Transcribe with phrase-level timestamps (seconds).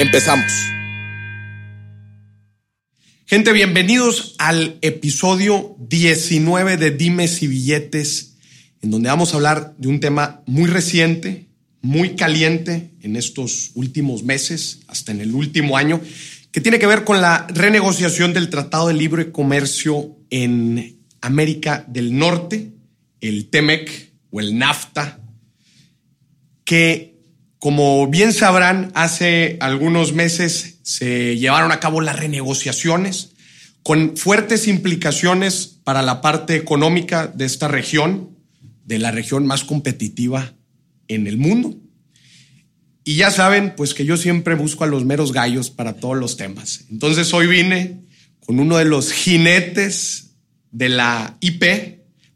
[0.00, 0.50] Empezamos.
[3.26, 8.38] Gente, bienvenidos al episodio 19 de Dimes y Billetes
[8.80, 11.48] en donde vamos a hablar de un tema muy reciente,
[11.82, 16.00] muy caliente en estos últimos meses, hasta en el último año,
[16.50, 22.16] que tiene que ver con la renegociación del Tratado de Libre Comercio en América del
[22.16, 22.72] Norte,
[23.20, 25.20] el TEMEC o el NAFTA,
[26.64, 27.09] que
[27.60, 33.34] como bien sabrán, hace algunos meses se llevaron a cabo las renegociaciones
[33.82, 38.30] con fuertes implicaciones para la parte económica de esta región,
[38.86, 40.54] de la región más competitiva
[41.06, 41.76] en el mundo.
[43.04, 46.38] Y ya saben, pues que yo siempre busco a los meros gallos para todos los
[46.38, 46.86] temas.
[46.90, 48.06] Entonces hoy vine
[48.46, 50.30] con uno de los jinetes
[50.70, 51.64] de la IP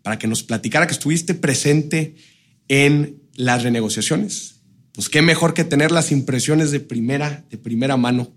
[0.03, 2.15] para que nos platicara que estuviste presente
[2.69, 4.54] en las renegociaciones.
[4.95, 8.33] Pues qué mejor que tener las impresiones de primera, de primera mano.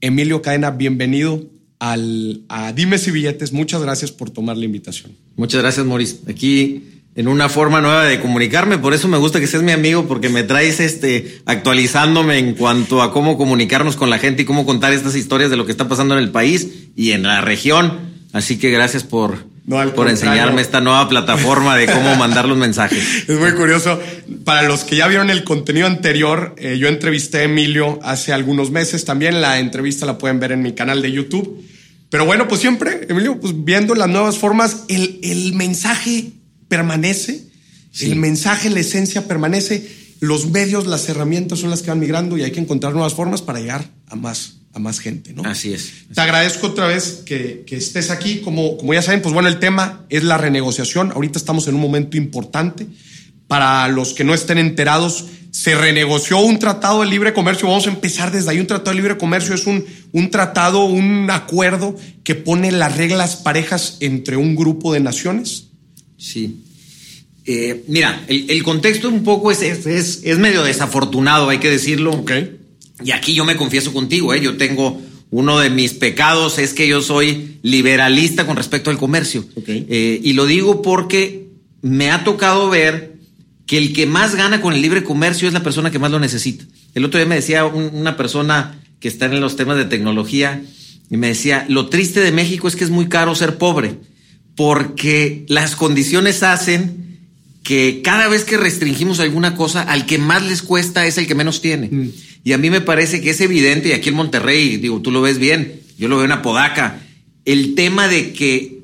[0.00, 1.46] Emilio Cadena, bienvenido
[1.78, 3.52] al, a Dimes y Billetes.
[3.52, 5.12] Muchas gracias por tomar la invitación.
[5.36, 6.20] Muchas gracias, Maurice.
[6.26, 6.84] Aquí
[7.14, 8.78] en una forma nueva de comunicarme.
[8.78, 13.02] Por eso me gusta que seas mi amigo, porque me traes este actualizándome en cuanto
[13.02, 15.86] a cómo comunicarnos con la gente y cómo contar estas historias de lo que está
[15.86, 18.10] pasando en el país y en la región.
[18.32, 19.44] Así que gracias por,
[19.94, 23.24] por enseñarme esta nueva plataforma de cómo mandar los mensajes.
[23.28, 24.00] Es muy curioso.
[24.44, 28.70] Para los que ya vieron el contenido anterior, eh, yo entrevisté a Emilio hace algunos
[28.70, 29.04] meses.
[29.04, 31.64] También la entrevista la pueden ver en mi canal de YouTube.
[32.10, 36.32] Pero bueno, pues siempre, Emilio, pues viendo las nuevas formas, el, el mensaje
[36.68, 37.44] permanece,
[38.00, 39.88] el mensaje, la esencia permanece,
[40.20, 43.42] los medios, las herramientas son las que van migrando y hay que encontrar nuevas formas
[43.42, 45.42] para llegar a más, a más gente, ¿no?
[45.44, 45.92] Así es.
[46.14, 48.38] Te agradezco otra vez que, que, estés aquí.
[48.38, 51.12] Como, como ya saben, pues bueno, el tema es la renegociación.
[51.12, 52.86] Ahorita estamos en un momento importante.
[53.48, 57.66] Para los que no estén enterados, se renegoció un tratado de libre comercio.
[57.66, 58.60] Vamos a empezar desde ahí.
[58.60, 63.36] Un tratado de libre comercio es un, un tratado, un acuerdo que pone las reglas
[63.36, 65.70] parejas entre un grupo de naciones
[66.20, 66.64] Sí.
[67.46, 69.86] Eh, mira, el, contexto un poco es, es,
[70.22, 72.12] es, medio desafortunado, hay que decirlo.
[72.12, 72.59] Okay.
[73.04, 74.40] Y aquí yo me confieso contigo, ¿eh?
[74.40, 75.00] yo tengo
[75.30, 79.44] uno de mis pecados es que yo soy liberalista con respecto al comercio.
[79.54, 79.86] Okay.
[79.88, 81.46] Eh, y lo digo porque
[81.82, 83.14] me ha tocado ver
[83.66, 86.18] que el que más gana con el libre comercio es la persona que más lo
[86.18, 86.64] necesita.
[86.94, 90.62] El otro día me decía una persona que está en los temas de tecnología
[91.08, 93.94] y me decía, lo triste de México es que es muy caro ser pobre
[94.56, 97.00] porque las condiciones hacen
[97.62, 101.34] que cada vez que restringimos alguna cosa, al que más les cuesta es el que
[101.34, 101.88] menos tiene.
[101.90, 102.10] Mm.
[102.42, 105.20] Y a mí me parece que es evidente, y aquí en Monterrey, digo, tú lo
[105.20, 107.00] ves bien, yo lo veo en Apodaca,
[107.44, 108.80] el tema de que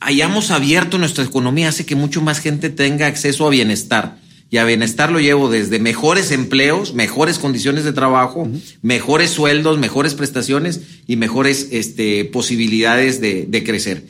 [0.00, 4.20] hayamos abierto nuestra economía hace que mucho más gente tenga acceso a bienestar.
[4.50, 8.46] Y a bienestar lo llevo desde mejores empleos, mejores condiciones de trabajo,
[8.82, 14.04] mejores sueldos, mejores prestaciones y mejores este, posibilidades de, de crecer.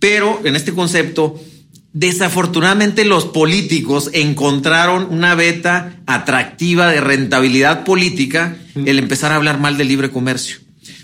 [0.00, 1.40] Pero en este concepto,
[1.94, 9.78] desafortunadamente los políticos encontraron una beta atractiva de rentabilidad política el empezar a hablar mal
[9.78, 10.58] del libre comercio.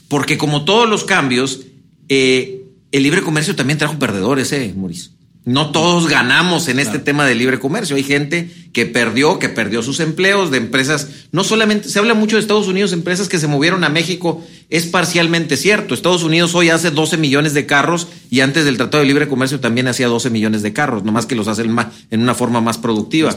[0.09, 1.61] Porque como todos los cambios,
[2.09, 5.13] eh, el libre comercio también trajo perdedores, ¿eh, Mauricio?
[5.47, 7.97] No todos ganamos en este tema de libre comercio.
[7.97, 11.09] Hay gente que perdió, que perdió sus empleos de empresas.
[11.33, 14.45] No solamente se habla mucho de Estados Unidos, empresas que se movieron a México.
[14.69, 15.95] Es parcialmente cierto.
[15.95, 19.61] Estados Unidos hoy hace 12 millones de carros y antes del Tratado de Libre Comercio
[19.61, 23.35] también hacía 12 millones de carros, nomás que los hace en una forma más productiva.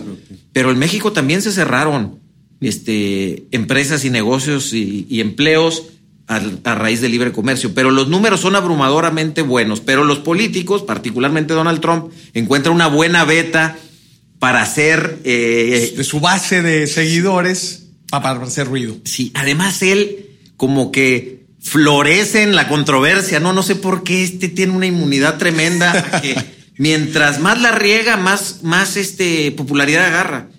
[0.52, 2.20] Pero en México también se cerraron
[2.60, 5.84] este, empresas y negocios y empleos
[6.34, 7.74] a, raíz del libre comercio.
[7.74, 9.80] Pero los números son abrumadoramente buenos.
[9.82, 13.78] Pero los políticos, particularmente Donald Trump, encuentran una buena beta
[14.40, 15.20] para hacer...
[15.24, 18.96] Eh, de su base de seguidores para hacer ruido.
[19.06, 20.28] Sí, además él
[20.58, 23.54] como que florece en la controversia, ¿no?
[23.54, 26.36] No sé por qué este tiene una inmunidad tremenda que
[26.78, 30.50] mientras más la riega, más, más este, popularidad agarra.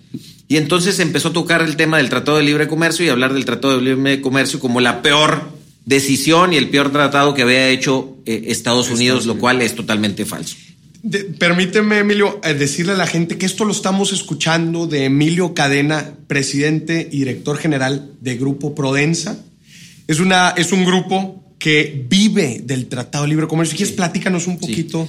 [0.47, 3.45] Y entonces empezó a tocar el tema del Tratado de Libre Comercio y hablar del
[3.45, 5.54] Tratado de Libre Comercio como la peor
[5.85, 10.25] decisión y el peor tratado que había hecho eh, Estados Unidos, lo cual es totalmente
[10.25, 10.55] falso.
[11.37, 16.13] permíteme, Emilio, eh, decirle a la gente que esto lo estamos escuchando de Emilio Cadena,
[16.27, 19.37] presidente y director general de Grupo Prodensa.
[20.07, 23.71] Es, una, es un grupo que vive del Tratado de Libre Comercio.
[23.71, 25.07] Si quieres, platícanos un poquito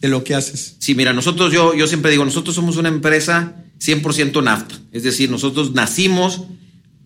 [0.00, 0.76] de lo que haces.
[0.78, 4.78] Sí, mira, nosotros, yo, yo siempre digo, nosotros somos una empresa 100% NAFTA.
[4.92, 6.44] Es decir, nosotros nacimos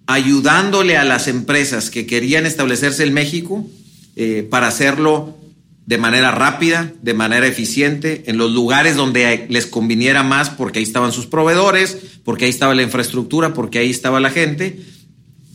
[0.06, 3.68] ayudándole a las empresas que querían establecerse en México
[4.14, 5.36] eh, para hacerlo
[5.86, 10.82] de manera rápida, de manera eficiente, en los lugares donde les conviniera más, porque ahí
[10.84, 14.80] estaban sus proveedores, porque ahí estaba la infraestructura, porque ahí estaba la gente,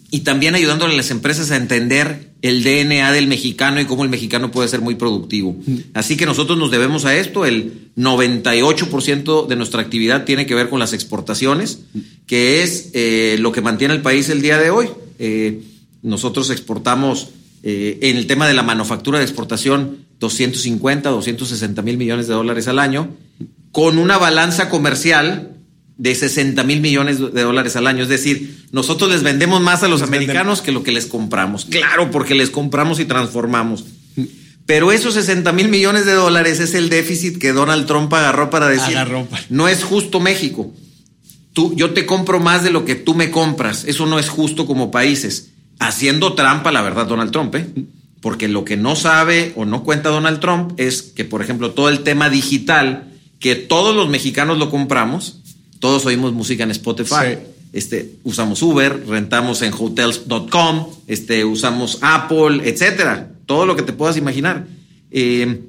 [0.09, 4.10] y también ayudándole a las empresas a entender el DNA del mexicano y cómo el
[4.10, 5.56] mexicano puede ser muy productivo.
[5.66, 5.78] Mm.
[5.94, 10.70] Así que nosotros nos debemos a esto, el 98% de nuestra actividad tiene que ver
[10.70, 11.82] con las exportaciones,
[12.26, 14.90] que es eh, lo que mantiene el país el día de hoy.
[15.20, 15.62] Eh,
[16.02, 17.30] nosotros exportamos
[17.64, 22.68] eh, en el tema de la manufactura de exportación 250, 260 mil millones de dólares
[22.68, 23.10] al año,
[23.72, 25.58] con una balanza comercial
[26.01, 28.01] de 60 mil millones de dólares al año.
[28.01, 31.65] Es decir, nosotros les vendemos más a los americanos que lo que les compramos.
[31.65, 33.86] Claro, porque les compramos y transformamos.
[34.65, 38.68] Pero esos 60 mil millones de dólares es el déficit que Donald Trump agarró para
[38.68, 38.98] decir,
[39.50, 40.74] no es justo México.
[41.53, 43.83] Tú, yo te compro más de lo que tú me compras.
[43.86, 45.51] Eso no es justo como países.
[45.77, 47.54] Haciendo trampa, la verdad, Donald Trump.
[47.54, 47.68] ¿eh?
[48.21, 51.89] porque lo que no sabe o no cuenta Donald Trump es que, por ejemplo, todo
[51.89, 55.41] el tema digital, que todos los mexicanos lo compramos,
[55.81, 57.38] todos oímos música en Spotify.
[57.74, 63.31] Este, usamos Uber, rentamos en hotels.com, este, usamos Apple, etcétera.
[63.45, 64.68] Todo lo que te puedas imaginar.
[65.10, 65.62] Eh,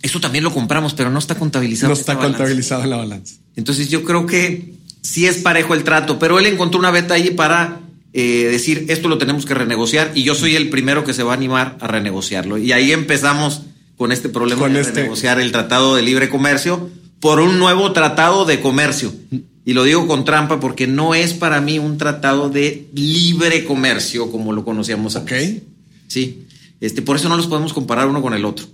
[0.00, 1.92] eso también lo compramos, pero no está contabilizado.
[1.92, 3.36] No está contabilizado en la balanza.
[3.56, 7.30] Entonces yo creo que sí es parejo el trato, pero él encontró una beta ahí
[7.30, 7.80] para
[8.12, 11.32] eh, decir esto lo tenemos que renegociar y yo soy el primero que se va
[11.32, 12.58] a animar a renegociarlo.
[12.58, 13.62] Y ahí empezamos
[13.96, 16.90] con este problema de este renegociar el Tratado de Libre Comercio
[17.22, 19.14] por un nuevo Tratado de Comercio.
[19.64, 24.28] Y lo digo con trampa porque no es para mí un tratado de libre comercio
[24.32, 25.58] como lo conocíamos antes.
[25.58, 25.62] Ok.
[26.08, 26.46] Sí.
[26.80, 28.66] Este, por eso no los podemos comparar uno con el otro.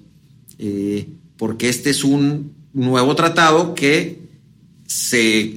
[0.58, 1.06] Eh,
[1.36, 4.22] porque este es un nuevo tratado que
[4.86, 5.56] se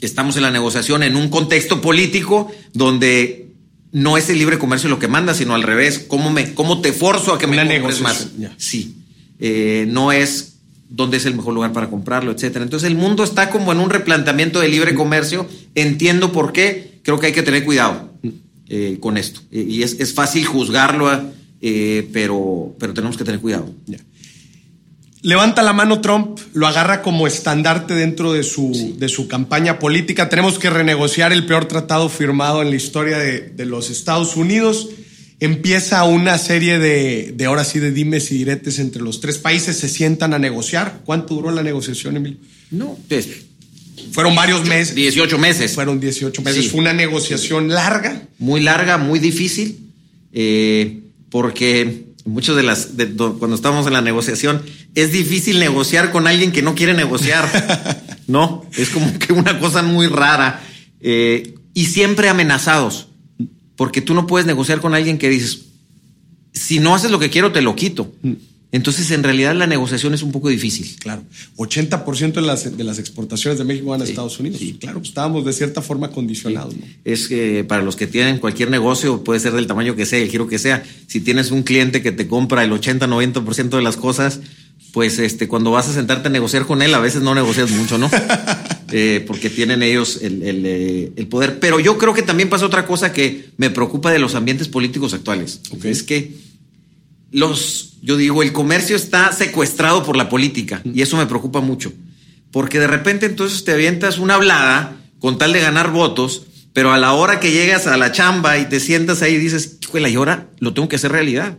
[0.00, 3.50] estamos en la negociación en un contexto político donde
[3.92, 6.94] no es el libre comercio lo que manda, sino al revés, cómo, me, cómo te
[6.94, 8.28] forzo a que me compres más.
[8.56, 8.96] Sí,
[9.38, 10.55] eh, no es
[10.88, 12.64] dónde es el mejor lugar para comprarlo, etcétera.
[12.64, 15.46] Entonces el mundo está como en un replanteamiento de libre comercio.
[15.74, 17.00] Entiendo por qué.
[17.02, 18.10] Creo que hay que tener cuidado
[18.68, 19.40] eh, con esto.
[19.50, 21.08] Y es, fácil juzgarlo,
[21.60, 23.72] eh, pero, pero tenemos que tener cuidado.
[25.26, 30.28] Levanta la mano Trump, lo agarra como estandarte dentro de su, de su campaña política.
[30.28, 34.88] Tenemos que renegociar el peor tratado firmado en la historia de, los Estados Unidos.
[35.38, 39.76] Empieza una serie de, de ahora sí, de dimes y diretes entre los tres países.
[39.76, 41.02] Se sientan a negociar.
[41.04, 42.38] ¿Cuánto duró la negociación, Emilio?
[42.70, 43.28] No, pues,
[44.12, 44.94] fueron varios meses.
[44.94, 45.74] 18 meses.
[45.74, 46.70] Fueron 18 meses.
[46.70, 48.22] Fue una negociación larga.
[48.38, 49.90] Muy larga, muy difícil,
[50.32, 51.00] eh,
[51.30, 52.88] porque muchos de las,
[53.38, 54.62] cuando estamos en la negociación,
[54.94, 58.14] es difícil negociar con alguien que no quiere negociar.
[58.26, 60.62] no, es como que una cosa muy rara.
[61.00, 63.05] Eh, y siempre amenazados,
[63.76, 65.66] porque tú no puedes negociar con alguien que dices,
[66.52, 68.10] si no haces lo que quiero, te lo quito.
[68.72, 70.96] Entonces, en realidad, la negociación es un poco difícil.
[70.98, 71.22] Claro.
[71.56, 74.58] 80% de las, de las exportaciones de México van a Estados Unidos.
[74.58, 74.76] Sí.
[74.80, 76.74] Claro, estábamos de cierta forma condicionados.
[77.04, 80.28] Es que para los que tienen cualquier negocio, puede ser del tamaño que sea, el
[80.28, 84.40] giro que sea, si tienes un cliente que te compra el 80-90% de las cosas,
[84.92, 87.98] pues este, cuando vas a sentarte a negociar con él, a veces no negocias mucho,
[87.98, 88.10] ¿no?
[88.92, 91.58] Eh, porque tienen ellos eh, el, poder.
[91.58, 95.12] Pero yo creo que también pasa otra cosa que me preocupa de los ambientes políticos
[95.12, 95.60] actuales.
[95.82, 96.34] Es que
[97.32, 101.92] los, yo digo, el comercio está secuestrado por la política y eso me preocupa mucho.
[102.52, 106.98] Porque de repente entonces te avientas una hablada con tal de ganar votos, pero a
[106.98, 110.14] la hora que llegas a la chamba y te sientas ahí y dices, la y
[110.14, 111.58] ahora lo tengo que hacer realidad.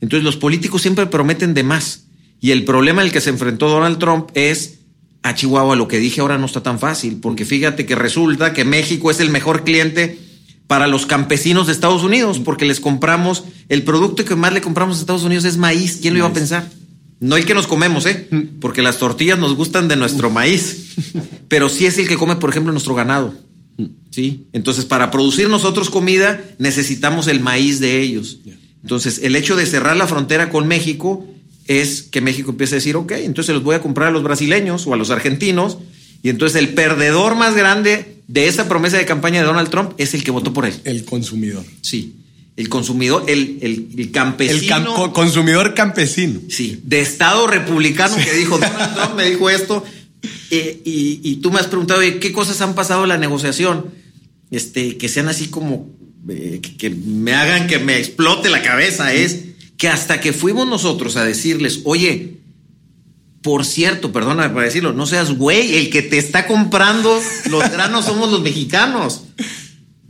[0.00, 2.06] Entonces los políticos siempre prometen de más.
[2.40, 4.80] Y el problema al que se enfrentó Donald Trump es
[5.24, 8.66] a Chihuahua, lo que dije ahora no está tan fácil, porque fíjate que resulta que
[8.66, 10.18] México es el mejor cliente
[10.66, 14.98] para los campesinos de Estados Unidos, porque les compramos, el producto que más le compramos
[14.98, 15.98] a Estados Unidos es maíz.
[16.02, 16.70] ¿Quién lo iba a pensar?
[17.20, 18.28] No el que nos comemos, ¿eh?
[18.60, 20.94] Porque las tortillas nos gustan de nuestro maíz,
[21.48, 23.34] pero sí es el que come, por ejemplo, nuestro ganado.
[24.10, 24.46] ¿Sí?
[24.52, 28.40] Entonces, para producir nosotros comida, necesitamos el maíz de ellos.
[28.82, 31.26] Entonces, el hecho de cerrar la frontera con México
[31.66, 34.86] es que México empiece a decir, ok, entonces los voy a comprar a los brasileños
[34.86, 35.78] o a los argentinos,
[36.22, 40.14] y entonces el perdedor más grande de esa promesa de campaña de Donald Trump es
[40.14, 40.74] el que votó por él.
[40.84, 41.64] El consumidor.
[41.82, 42.16] Sí.
[42.56, 43.58] el consumidor, el,
[43.96, 45.06] el, campesino.
[45.06, 46.40] El consumidor campesino.
[46.48, 49.84] Sí, de Estado republicano que dijo, Donald Trump me dijo esto.
[50.50, 53.86] Eh, y, tú me has preguntado, ¿qué cosas han pasado en la negociación?
[54.50, 55.90] Este, que sean así como,
[56.28, 59.12] eh, que, me hagan que me explote la cabeza.
[59.12, 59.53] Es
[59.84, 62.38] que hasta que fuimos nosotros a decirles, oye,
[63.42, 68.06] por cierto, perdóname para decirlo, no seas güey, el que te está comprando los granos
[68.06, 69.24] somos los mexicanos.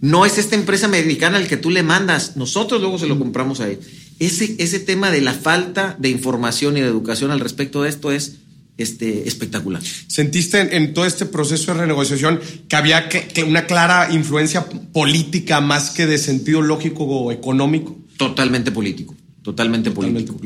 [0.00, 3.58] No es esta empresa mexicana al que tú le mandas, nosotros luego se lo compramos
[3.58, 3.80] a él.
[4.20, 8.12] Ese, ese tema de la falta de información y de educación al respecto de esto
[8.12, 8.36] es
[8.78, 9.82] este, espectacular.
[10.06, 12.38] ¿Sentiste en, todo este proceso de renegociación
[12.68, 17.98] que había que, una clara influencia política más que de sentido lógico o económico?
[18.16, 20.36] Totalmente político, totalmente, político.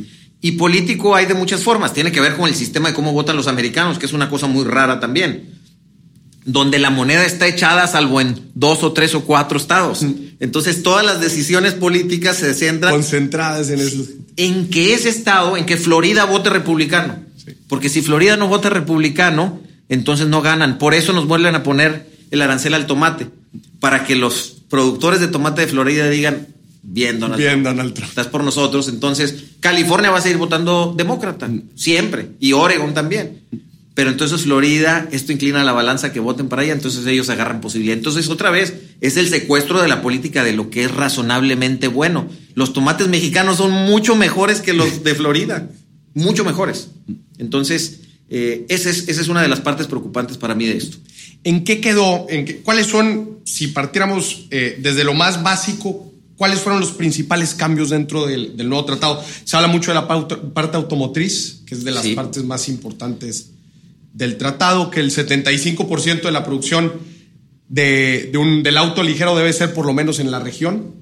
[0.42, 3.36] Y político hay de muchas formas, tiene que ver con el sistema de cómo votan
[3.36, 5.56] los americanos, que es una cosa muy rara también
[6.48, 10.04] donde la moneda está echada salvo en dos o tres o cuatro estados.
[10.40, 14.04] Entonces todas las decisiones políticas se centran concentradas en eso.
[14.36, 17.18] En que ese estado, en que Florida vote republicano.
[17.68, 20.78] Porque si Florida no vota republicano, entonces no ganan.
[20.78, 23.26] Por eso nos vuelven a poner el arancel al tomate,
[23.80, 26.48] para que los productores de tomate de Florida digan,
[26.82, 28.10] bien Donald, bien, Donald Trump.
[28.10, 28.88] Estás por nosotros.
[28.88, 32.30] Entonces, California va a seguir votando demócrata, siempre.
[32.40, 33.42] Y Oregon también
[33.98, 37.96] pero entonces Florida, esto inclina la balanza que voten para ella, entonces ellos agarran posibilidad.
[37.96, 42.28] Entonces, otra vez, es el secuestro de la política de lo que es razonablemente bueno.
[42.54, 45.68] Los tomates mexicanos son mucho mejores que los de Florida,
[46.14, 46.90] mucho mejores.
[47.38, 50.98] Entonces, eh, esa, es, esa, es, una de las partes preocupantes para mí de esto.
[51.42, 52.26] ¿En qué quedó?
[52.28, 56.07] ¿En qué, ¿Cuáles son, si partiéramos eh, desde lo más básico,
[56.38, 59.22] cuáles fueron los principales cambios dentro del, nuevo tratado?
[59.44, 63.50] Se habla mucho de la parte automotriz, que es de las partes más importantes
[64.14, 66.92] del tratado que el 75% de la producción
[67.68, 70.94] de, un, del auto ligero debe ser por lo menos en la región?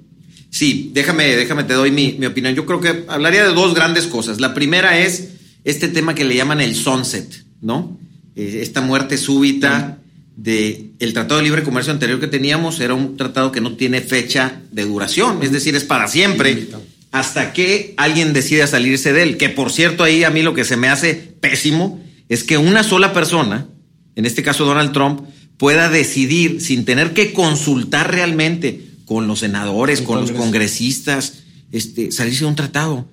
[0.50, 2.54] Sí, déjame, déjame, te doy mi, opinión.
[2.54, 4.40] Yo creo que hablaría de dos grandes cosas.
[4.40, 5.28] La primera es
[5.64, 7.98] este tema que le llaman el sunset, ¿no?
[8.34, 9.98] Eh, esta muerte súbita
[10.36, 14.02] del el Tratado de Libre Comercio anterior que teníamos era un tratado que no tiene
[14.02, 16.68] fecha de duración, es decir, es para siempre,
[17.10, 19.36] hasta que alguien decida salirse de él.
[19.38, 22.82] Que por cierto, ahí a mí lo que se me hace pésimo es que una
[22.82, 23.66] sola persona,
[24.14, 25.22] en este caso Donald Trump,
[25.56, 32.40] pueda decidir sin tener que consultar realmente con los senadores, con los congresistas, este, salirse
[32.40, 33.08] de un tratado.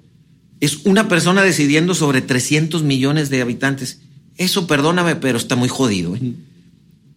[0.60, 4.00] Es una persona decidiendo sobre 300 millones de habitantes.
[4.38, 6.16] Eso, perdóname, pero está muy jodido.
[6.16, 6.34] ¿eh?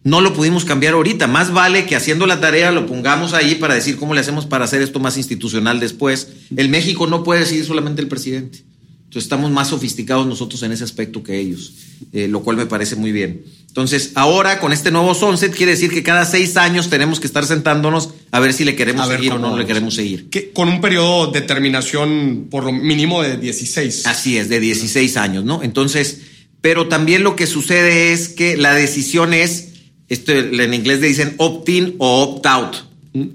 [0.07, 1.27] No lo pudimos cambiar ahorita.
[1.27, 4.63] Más vale que haciendo la tarea lo pongamos ahí para decir cómo le hacemos para
[4.63, 6.29] hacer esto más institucional después.
[6.55, 8.59] El México no puede decidir solamente el presidente.
[9.03, 11.73] Entonces estamos más sofisticados nosotros en ese aspecto que ellos,
[12.13, 13.43] eh, lo cual me parece muy bien.
[13.67, 17.45] Entonces ahora con este nuevo sunset quiere decir que cada seis años tenemos que estar
[17.45, 20.29] sentándonos a ver si le queremos seguir o no le queremos seguir.
[20.53, 24.07] con un periodo de terminación por lo mínimo de 16.
[24.07, 25.63] Así es, de 16 años, ¿no?
[25.63, 26.21] Entonces,
[26.61, 29.76] pero también lo que sucede es que la decisión es,
[30.09, 32.75] esto en inglés le dicen opt-in o opt-out,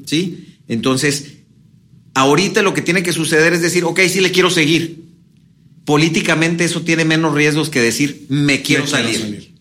[0.06, 0.56] ¿sí?
[0.68, 1.34] Entonces,
[2.14, 5.02] ahorita lo que tiene que suceder es decir, ok, sí le quiero seguir.
[5.84, 9.52] Políticamente eso tiene menos riesgos que decir me quiero, salir.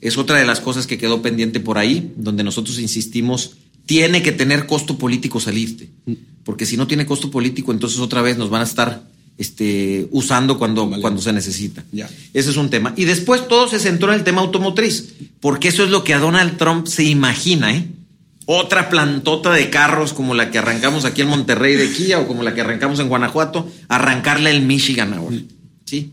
[0.00, 4.32] Es otra de las cosas que quedó pendiente por ahí, donde nosotros insistimos, tiene que
[4.32, 5.88] tener costo político salirte,
[6.44, 10.58] porque si no tiene costo político, entonces otra vez nos van a estar este, usando
[10.58, 11.84] cuando, cuando se necesita.
[12.34, 12.92] Ese es un tema.
[12.96, 16.18] Y después todo se centró en el tema automotriz, porque eso es lo que a
[16.18, 17.86] Donald Trump se imagina, ¿eh?
[18.50, 22.42] Otra plantota de carros como la que arrancamos aquí en Monterrey de Kia o como
[22.42, 25.36] la que arrancamos en Guanajuato, arrancarla en Michigan ahora.
[25.84, 26.12] ¿sí?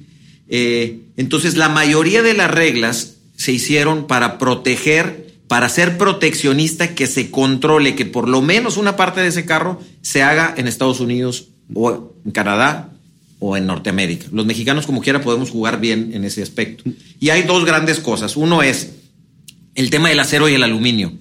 [0.50, 7.08] Eh, entonces, la mayoría de las reglas se hicieron para proteger, para ser proteccionista, que
[7.08, 11.00] se controle, que por lo menos una parte de ese carro se haga en Estados
[11.00, 12.95] Unidos o en Canadá
[13.40, 14.28] o en Norteamérica.
[14.32, 16.84] Los mexicanos, como quiera, podemos jugar bien en ese aspecto.
[17.20, 18.38] Y hay dos grandes cosas.
[18.38, 18.92] Uno es
[19.76, 21.14] el tema del acero y el aluminio,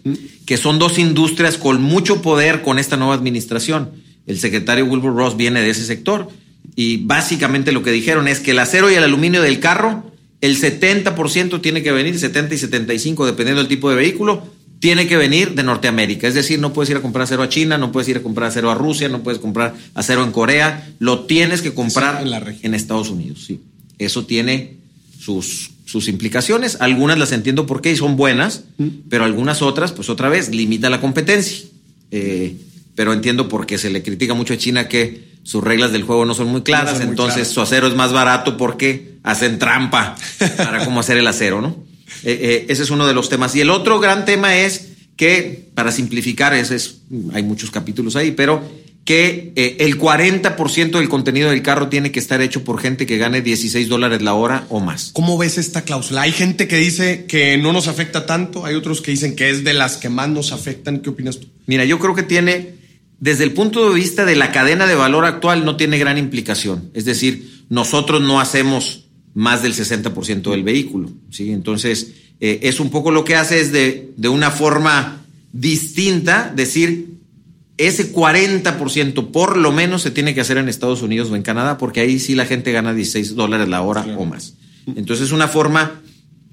[0.47, 3.91] que son dos industrias con mucho poder con esta nueva administración.
[4.27, 6.29] El secretario Wilbur Ross viene de ese sector
[6.77, 10.57] y básicamente lo que dijeron es que el acero y el aluminio del carro, el
[10.57, 14.47] 70% tiene que venir, 70 y 75 dependiendo del tipo de vehículo,
[14.85, 16.29] tiene que venir de Norteamérica.
[16.29, 18.51] Es decir, no puedes ir a comprar acero a China, no puedes ir a comprar
[18.51, 22.55] acero a Rusia, no puedes comprar acero en Corea, lo tienes que comprar en, la
[22.61, 23.45] en Estados Unidos.
[23.47, 23.63] Sí.
[23.99, 24.77] Eso tiene
[25.19, 26.77] sus, sus implicaciones.
[26.81, 28.65] Algunas las entiendo por qué y son buenas,
[29.09, 31.65] pero algunas otras, pues otra vez, limita la competencia.
[32.11, 32.55] Eh,
[32.95, 36.27] pero entiendo por qué se le critica mucho a China que sus reglas del juego
[36.27, 40.15] no son muy claras, entonces su acero es más barato porque hacen trampa
[40.59, 41.75] para cómo hacer el acero, ¿no?
[42.23, 43.55] Eh, eh, ese es uno de los temas.
[43.55, 48.33] Y el otro gran tema es que, para simplificar, ese es, hay muchos capítulos ahí,
[48.33, 48.63] pero
[49.05, 53.19] que eh, el 40% del contenido del carro tiene que estar hecho por gente que
[53.19, 55.11] gane 16 dólares la hora o más.
[55.13, 56.23] ¿Cómo ves esta cláusula?
[56.23, 59.63] Hay gente que dice que no nos afecta tanto, hay otros que dicen que es
[59.63, 61.01] de las que más nos afectan.
[61.01, 61.49] ¿Qué opinas tú?
[61.67, 62.77] Mira, yo creo que tiene,
[63.21, 66.91] desde el punto de vista de la cadena de valor actual, no tiene gran implicación.
[66.95, 69.04] Es decir, nosotros no hacemos
[69.35, 71.11] más del 60% del vehículo.
[71.31, 71.51] ¿sí?
[71.51, 77.15] Entonces, eh, es un poco lo que hace es de, de una forma distinta decir
[77.77, 81.79] ese 40% por lo menos se tiene que hacer en Estados Unidos o en Canadá,
[81.79, 84.55] porque ahí sí la gente gana 16 dólares la hora o más.
[84.95, 86.01] Entonces es una forma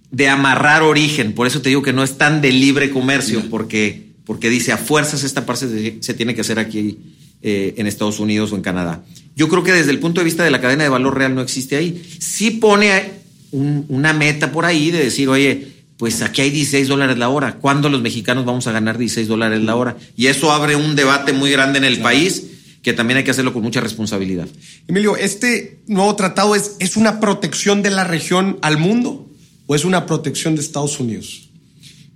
[0.09, 4.11] de amarrar origen, por eso te digo que no es tan de libre comercio, porque,
[4.25, 6.97] porque dice a fuerzas esta parte se, tiene que hacer aquí
[7.41, 9.03] eh, en Estados Unidos o en Canadá.
[9.35, 11.41] Yo creo que desde el punto de vista de la cadena de valor real no
[11.41, 12.03] existe ahí.
[12.19, 13.21] Sí pone
[13.51, 15.67] una meta por ahí de decir, oye,
[15.97, 17.57] pues aquí hay 16 dólares la hora.
[17.57, 19.97] ¿Cuándo los mexicanos vamos a ganar 16 dólares la hora?
[20.15, 22.47] Y eso abre un debate muy grande en el país
[22.81, 24.47] que también hay que hacerlo con mucha responsabilidad.
[24.87, 29.29] Emilio, ¿este nuevo tratado es, es una protección de la región al mundo
[29.67, 31.49] o es una protección de Estados Unidos?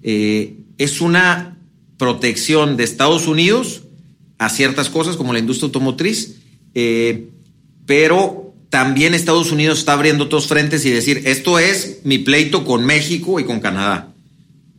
[0.02, 1.58] Eh, es una
[1.98, 3.84] protección de Estados Unidos
[4.46, 6.36] a ciertas cosas como la industria automotriz,
[6.76, 7.30] eh,
[7.88, 12.86] pero también Estados Unidos está abriendo otros frentes y decir, esto es mi pleito con
[12.86, 14.14] México y con Canadá.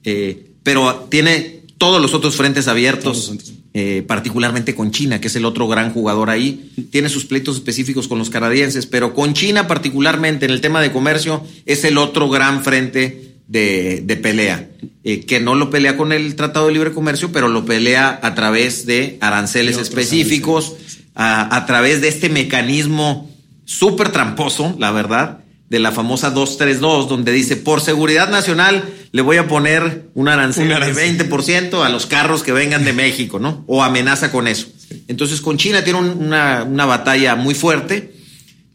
[0.05, 3.33] Eh, pero tiene todos los otros frentes abiertos,
[3.75, 6.71] eh, particularmente con China, que es el otro gran jugador ahí.
[6.91, 10.93] Tiene sus pleitos específicos con los canadienses, pero con China particularmente en el tema de
[10.93, 14.69] comercio es el otro gran frente de, pelea,
[15.05, 18.35] eh, que no lo pelea con el Tratado de Libre Comercio, pero lo pelea a
[18.35, 20.75] través de aranceles específicos,
[21.15, 23.31] a, a través de este mecanismo
[23.65, 29.37] súper tramposo, la verdad, de la famosa 232, donde dice, por seguridad nacional le voy
[29.39, 33.65] a poner un arancel, de 20% a los carros que vengan de México, ¿no?
[33.67, 34.69] O amenaza con eso.
[35.09, 38.13] Entonces, con China tiene una, batalla muy fuerte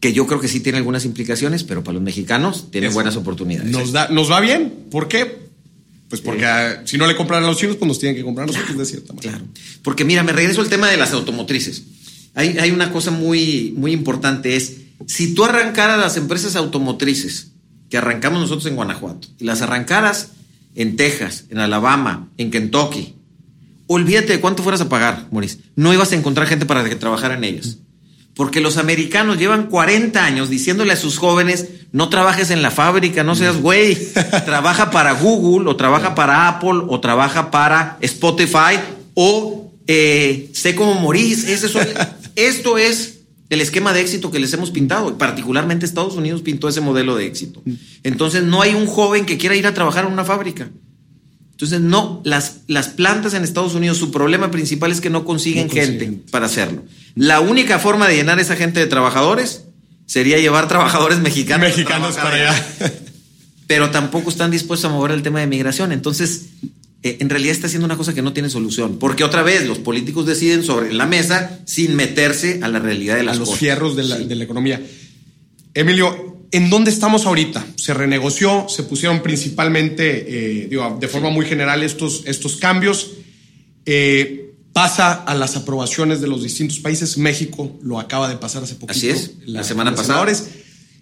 [0.02, 3.70] que yo creo que sí tiene algunas implicaciones, pero para los mexicanos tiene buenas oportunidades.
[3.70, 4.88] Nos, da, nos va bien.
[4.90, 5.42] ¿Por qué?
[6.08, 8.48] Pues porque ah, si no le compran a los chinos, pues nos tienen que comprar
[8.48, 9.38] a nosotros de cierta manera.
[9.38, 9.48] Claro.
[9.84, 11.84] Porque mira, me regreso al tema de las automotrices.
[12.34, 17.52] Hay, hay una cosa muy, muy importante, es si tú arrancaras las empresas automotrices
[17.88, 20.30] que arrancamos nosotros en Guanajuato y las arrancaras
[20.74, 23.14] en Texas, en Alabama, en Kentucky,
[23.86, 25.58] olvídate de cuánto fueras a pagar, Maurice.
[25.76, 27.78] No ibas a encontrar gente para que trabajara en ellas.
[28.34, 33.22] Porque los americanos llevan 40 años diciéndole a sus jóvenes, no trabajes en la fábrica,
[33.24, 33.96] no seas güey,
[34.46, 38.78] trabaja para Google o trabaja para Apple o trabaja para Spotify
[39.14, 41.52] o eh, sé como Maurice.
[42.36, 43.18] esto es
[43.50, 45.18] el esquema de éxito que les hemos pintado.
[45.18, 47.62] Particularmente Estados Unidos pintó ese modelo de éxito.
[48.02, 50.70] Entonces no hay un joven que quiera ir a trabajar en una fábrica.
[51.62, 55.70] Entonces no, las, las plantas en Estados Unidos, su problema principal es que no consiguen,
[55.70, 56.82] gente para hacerlo.
[57.14, 59.62] La única forma de llenar esa gente de trabajadores
[60.06, 61.68] sería llevar trabajadores mexicanos.
[61.68, 62.66] Mexicanos para allá.
[63.68, 65.92] Pero tampoco están dispuestos a mover el tema de migración.
[65.92, 66.46] Entonces,
[67.04, 68.98] eh, en realidad está haciendo una cosa que no tiene solución.
[68.98, 73.22] Porque otra vez los políticos deciden sobre la mesa sin meterse a la realidad de
[73.22, 74.82] las a los fierros de la, economía.
[75.74, 77.66] Emilio, ¿en dónde estamos ahorita?
[77.76, 83.12] Se renegoció, se pusieron principalmente, eh, digo, de forma muy general estos, estos cambios.
[83.84, 87.18] Eh, pasa a las aprobaciones de los distintos países.
[87.18, 88.92] México lo acaba de pasar hace poquito.
[88.92, 90.30] Así es, la, semana pasada.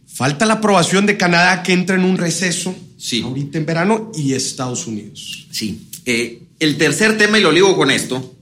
[0.06, 3.22] Falta la aprobación de Canadá que entra en un receso sí.
[3.22, 5.46] ahorita en verano y Estados Unidos.
[5.50, 5.88] Sí.
[6.04, 8.34] Eh, el tercer tema, y lo ligo con esto,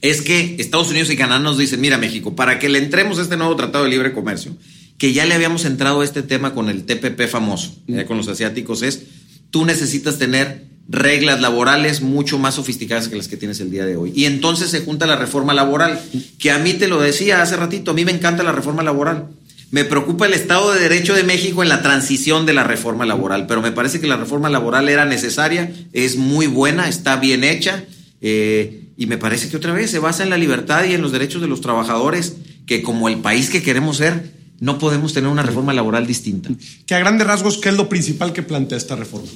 [0.00, 3.22] es que Estados Unidos y Canadá nos dicen, mira México, para que le entremos a
[3.22, 4.56] este nuevo Tratado de Libre Comercio,
[4.98, 7.74] que ya le habíamos entrado a este tema con el TPP famoso,
[8.06, 9.04] con los asiáticos, es,
[9.50, 13.96] tú necesitas tener reglas laborales mucho más sofisticadas que las que tienes el día de
[13.96, 14.12] hoy.
[14.14, 16.00] Y entonces se junta la reforma laboral,
[16.38, 19.28] que a mí te lo decía hace ratito, a mí me encanta la reforma laboral.
[19.70, 23.46] Me preocupa el Estado de Derecho de México en la transición de la reforma laboral,
[23.46, 27.84] pero me parece que la reforma laboral era necesaria, es muy buena, está bien hecha
[28.22, 31.12] eh, y me parece que otra vez se basa en la libertad y en los
[31.12, 35.42] derechos de los trabajadores, que como el país que queremos ser, no podemos tener una
[35.42, 36.50] reforma laboral distinta.
[36.86, 39.28] Que a grandes rasgos, ¿qué es lo principal que plantea esta reforma?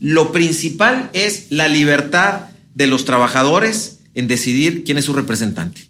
[0.00, 5.88] Lo principal es la libertad de los trabajadores en decidir quién es su representante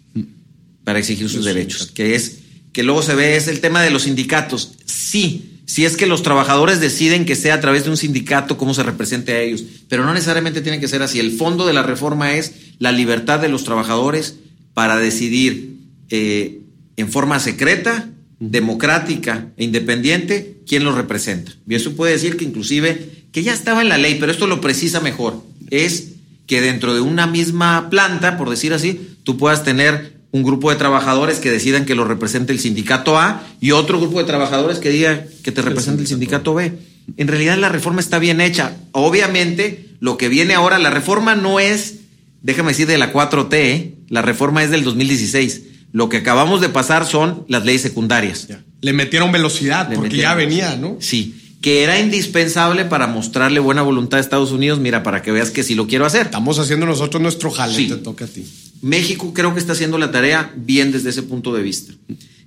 [0.83, 2.39] para exigir sus derechos, que es
[2.73, 4.73] que luego se ve es el tema de los sindicatos.
[4.85, 8.73] Sí, si es que los trabajadores deciden que sea a través de un sindicato cómo
[8.73, 11.19] se represente a ellos, pero no necesariamente tiene que ser así.
[11.19, 14.35] El fondo de la reforma es la libertad de los trabajadores
[14.73, 15.77] para decidir
[16.09, 16.61] eh,
[16.97, 18.09] en forma secreta,
[18.51, 21.51] democrática e independiente quién los representa.
[21.67, 24.61] Y eso puede decir que inclusive, que ya estaba en la ley, pero esto lo
[24.61, 26.13] precisa mejor, es
[26.45, 30.75] que dentro de una misma planta, por decir así, tú puedas tener un grupo de
[30.77, 34.89] trabajadores que decidan que lo represente el sindicato A y otro grupo de trabajadores que
[34.89, 36.73] diga que te represente el sindicato B.
[37.17, 38.75] En realidad la reforma está bien hecha.
[38.93, 41.99] Obviamente, lo que viene ahora, la reforma no es,
[42.41, 43.93] déjame decir, de la 4T, ¿eh?
[44.09, 45.61] la reforma es del 2016.
[45.93, 48.47] Lo que acabamos de pasar son las leyes secundarias.
[48.81, 50.97] Le metieron velocidad porque ya venía, ¿no?
[50.99, 55.49] Sí que era indispensable para mostrarle buena voluntad a Estados Unidos, mira, para que veas
[55.49, 56.23] que sí lo quiero hacer.
[56.23, 58.45] Estamos haciendo nosotros nuestro jale, te toca a ti.
[58.81, 61.93] México creo que está haciendo la tarea bien desde ese punto de vista.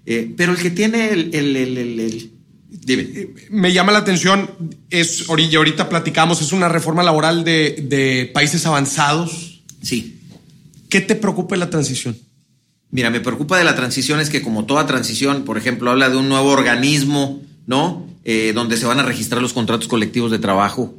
[0.04, 2.30] Eh, pero el que tiene el, el,
[2.68, 3.02] Dime.
[3.04, 4.50] Eh, me llama la atención,
[4.90, 9.62] es, ahorita platicamos, es una reforma laboral de, de países avanzados.
[9.80, 10.20] Sí.
[10.90, 12.18] ¿Qué te preocupa la transición?
[12.96, 16.16] Mira, me preocupa de la transición es que como toda transición, por ejemplo, habla de
[16.16, 18.06] un nuevo organismo, ¿no?
[18.24, 20.94] Eh, donde se van a registrar los contratos colectivos de trabajo.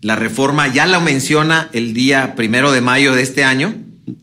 [0.00, 3.74] La reforma ya la menciona el día primero de mayo de este año,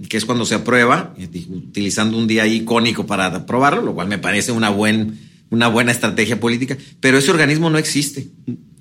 [0.10, 4.18] que es cuando se aprueba, eh, utilizando un día icónico para aprobarlo, lo cual me
[4.18, 5.20] parece una, buen,
[5.52, 8.30] una buena estrategia política, pero ese organismo no existe.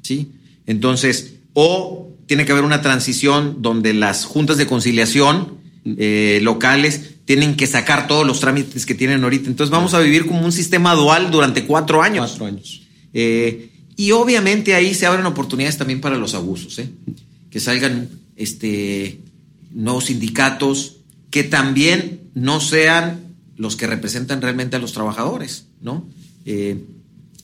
[0.00, 0.32] ¿sí?
[0.64, 7.56] Entonces, o tiene que haber una transición donde las juntas de conciliación eh, locales tienen
[7.56, 9.50] que sacar todos los trámites que tienen ahorita.
[9.50, 12.30] Entonces vamos a vivir como un sistema dual durante cuatro años.
[12.30, 12.82] Cuatro años.
[13.12, 16.88] Eh, y obviamente ahí se abren oportunidades también para los abusos, ¿eh?
[17.50, 19.20] que salgan este,
[19.72, 20.98] nuevos sindicatos
[21.30, 26.06] que también no sean los que representan realmente a los trabajadores, ¿no?
[26.44, 26.84] Eh,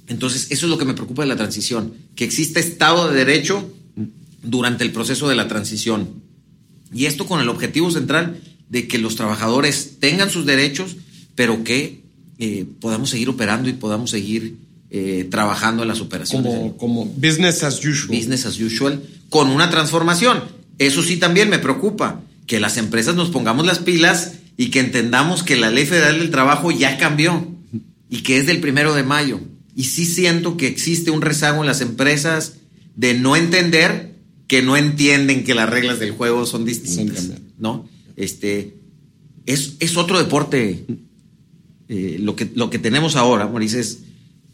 [0.07, 3.71] entonces, eso es lo que me preocupa de la transición, que exista Estado de Derecho
[4.43, 6.23] durante el proceso de la transición.
[6.93, 8.41] Y esto con el objetivo central
[8.73, 10.97] de que los trabajadores tengan sus derechos,
[11.35, 12.01] pero que
[12.81, 14.57] podamos seguir operando y podamos seguir
[14.91, 16.73] eh, trabajando en las operaciones.
[16.79, 18.19] Como, business as usual.
[18.19, 20.43] Business as usual, con una transformación.
[20.79, 25.43] Eso sí también me preocupa, que las empresas nos pongamos las pilas y que entendamos
[25.43, 27.47] que la ley federal del trabajo ya cambió
[28.09, 29.39] y que es del primero de mayo.
[29.77, 32.55] Y sí siento que existe un rezago en las empresas
[32.97, 34.15] de no entender
[34.47, 37.31] que no entienden que las reglas del juego son distintas.
[37.59, 37.87] ¿No?
[38.17, 38.77] Este,
[39.47, 40.85] es, es otro deporte.
[41.89, 43.81] Eh, lo, que, lo que tenemos ahora, Maurice,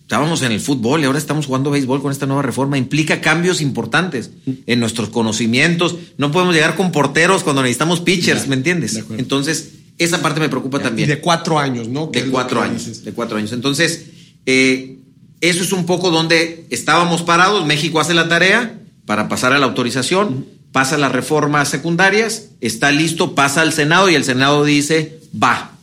[0.08, 2.78] estábamos en el fútbol y ahora estamos jugando béisbol con esta nueva reforma.
[2.78, 4.30] Implica cambios importantes
[4.66, 5.96] en nuestros conocimientos.
[6.16, 9.04] No podemos llegar con porteros cuando necesitamos pitchers, ¿me entiendes?
[9.18, 11.08] Entonces, esa parte me preocupa también.
[11.08, 12.06] de cuatro años, ¿no?
[12.06, 13.04] De cuatro años.
[13.04, 13.52] De cuatro años.
[13.52, 14.06] Entonces,
[14.46, 14.98] eh,
[15.40, 17.66] eso es un poco donde estábamos parados.
[17.66, 23.34] México hace la tarea para pasar a la autorización, pasa las reformas secundarias, está listo,
[23.34, 25.78] pasa al Senado y el Senado dice, va,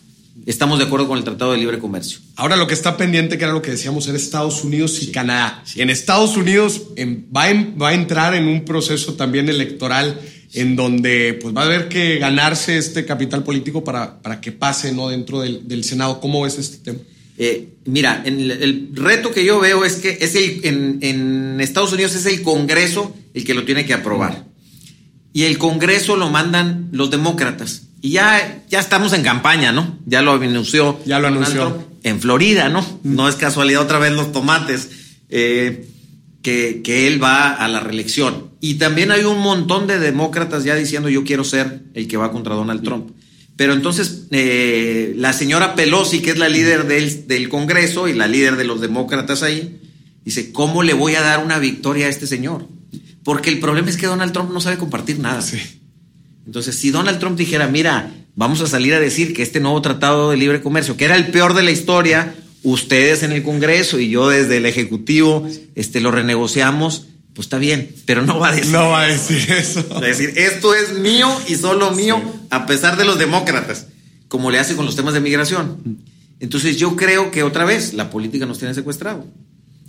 [0.45, 2.19] estamos de acuerdo con el Tratado de Libre Comercio.
[2.35, 5.63] Ahora lo que está pendiente, que era lo que decíamos, era Estados Unidos y Canadá.
[5.75, 6.81] En Estados Unidos
[7.35, 7.45] va,
[7.81, 10.19] va, a entrar en un proceso también electoral
[10.53, 14.91] en donde pues va a haber que ganarse este capital político para, para que pase
[14.93, 15.09] ¿no?
[15.09, 16.21] dentro del, Senado.
[16.21, 16.99] ¿Cómo ves este tema?
[17.37, 22.15] Eh, mira, el, reto que yo veo es que es el, en, en, Estados Unidos
[22.15, 24.45] es el Congreso el que lo tiene que aprobar.
[25.35, 27.81] Y el Congreso lo mandan los demócratas.
[28.01, 29.99] Y ya, ya estamos en campaña, ¿no?
[30.05, 30.97] Ya lo anunció.
[31.05, 31.89] Ya lo anunció.
[32.03, 32.85] En Florida, ¿no?
[33.03, 34.91] No es casualidad otra vez los tomates.
[35.27, 35.89] Eh,
[36.41, 38.51] que, que, él va a la reelección.
[38.61, 42.31] Y también hay un montón de demócratas ya diciendo yo quiero ser el que va
[42.31, 43.11] contra Donald Trump.
[43.57, 48.27] Pero entonces eh, la señora Pelosi, que es la líder del, del, Congreso y la
[48.27, 49.81] líder de los demócratas ahí,
[50.23, 52.69] dice, ¿cómo le voy a dar una victoria a este señor?
[53.25, 55.41] Porque el problema es que Donald Trump no sabe compartir nada.
[55.41, 55.57] Sí.
[56.45, 60.29] Entonces, si Donald Trump dijera, mira, vamos a salir a decir que este nuevo tratado
[60.29, 64.09] de libre comercio, que era el peor de la historia, ustedes en el Congreso y
[64.09, 68.71] yo desde el Ejecutivo, este, lo renegociamos, pues está bien, pero no va a decir.
[68.71, 69.83] No va a decir eso.
[69.89, 73.87] Va a decir, esto es mío y solo mío, a pesar de los demócratas,
[74.27, 75.99] como le hace con los temas de migración.
[76.39, 79.25] Entonces, yo creo que otra vez la política nos tiene secuestrado.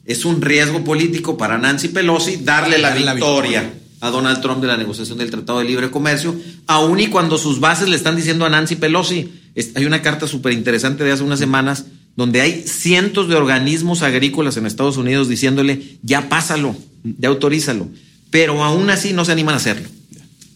[0.06, 4.76] Es un riesgo político para Nancy Pelosi darle, la, victoria a Donald Trump de la
[4.76, 8.50] negociación del Tratado de Libre Comercio, aun y cuando sus bases le están diciendo a
[8.50, 9.32] Nancy Pelosi.
[9.74, 14.56] Hay una carta súper interesante de hace unas semanas donde hay cientos de organismos agrícolas
[14.56, 17.88] en Estados Unidos diciéndole, ya pásalo, ya autorízalo.
[18.30, 19.88] Pero aún así no se animan a hacerlo.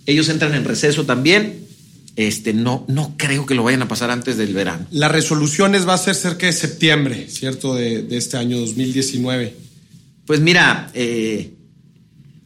[0.06, 1.66] Ellos entran en receso también.
[2.20, 4.86] Este, no, no creo que lo vayan a pasar antes del verano.
[4.90, 7.74] Las resoluciones va a ser cerca de septiembre, ¿cierto?
[7.74, 9.56] De, de este año 2019.
[10.26, 11.54] Pues mira, eh,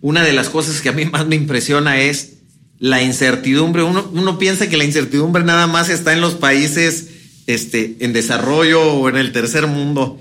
[0.01, 2.35] una de las cosas que a mí más me impresiona es
[2.79, 3.83] la incertidumbre.
[3.83, 7.09] Uno, uno piensa que la incertidumbre nada más está en los países
[7.49, 10.21] este, en desarrollo o en el tercer mundo.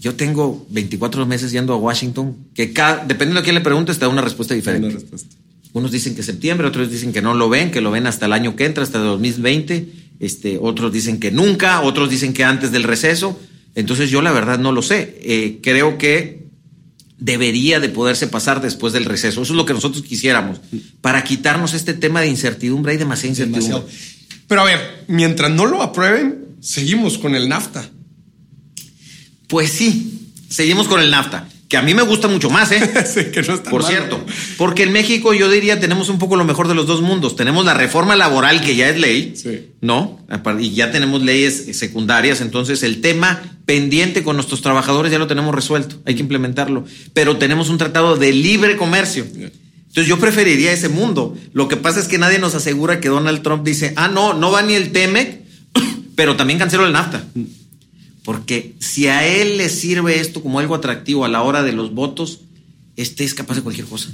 [0.00, 4.00] Yo tengo 24 meses yendo a Washington, que cada, dependiendo de quién le pregunte, te
[4.00, 5.06] da una respuesta diferente.
[5.72, 8.32] Unos dicen que septiembre, otros dicen que no lo ven, que lo ven hasta el
[8.32, 9.88] año que entra, hasta el 2020.
[10.20, 13.38] este, otros dicen que nunca, otros dicen que antes del receso.
[13.74, 15.18] Entonces yo la verdad no lo sé.
[15.22, 16.48] Eh, creo que
[17.18, 19.42] debería de poderse pasar después del receso.
[19.42, 20.60] Eso es lo que nosotros quisiéramos.
[21.00, 23.92] Para quitarnos este tema de incertidumbre, hay demasiada incertidumbre.
[24.46, 27.88] Pero a ver, mientras no lo aprueben, seguimos con el NAFTA.
[29.46, 33.30] Pues sí, seguimos con el NAFTA que a mí me gusta mucho más, ¿eh?
[33.32, 34.24] que no Por cierto,
[34.56, 37.36] porque en México yo diría tenemos un poco lo mejor de los dos mundos.
[37.36, 39.34] Tenemos la reforma laboral que ya es ley,
[39.82, 40.18] ¿no?
[40.60, 45.54] Y ya tenemos leyes secundarias, entonces el tema pendiente con nuestros trabajadores ya lo tenemos
[45.54, 46.86] resuelto, hay que implementarlo.
[47.12, 49.26] Pero tenemos un tratado de libre comercio.
[49.26, 51.36] Entonces yo preferiría ese mundo.
[51.52, 54.50] Lo que pasa es que nadie nos asegura que Donald Trump dice, ah, no, no
[54.50, 55.42] va ni el TEMEC,
[56.14, 57.24] pero también canceló el NAFTA.
[58.28, 61.94] Porque si a él le sirve esto como algo atractivo a la hora de los
[61.94, 62.40] votos,
[62.94, 64.10] este es capaz de cualquier cosa.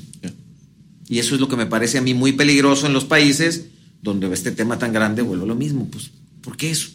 [1.08, 3.64] Y eso es lo que me parece a mí muy peligroso en los países
[4.02, 5.88] donde este tema tan grande vuelve lo mismo.
[5.90, 6.92] Pues, ¿por qué es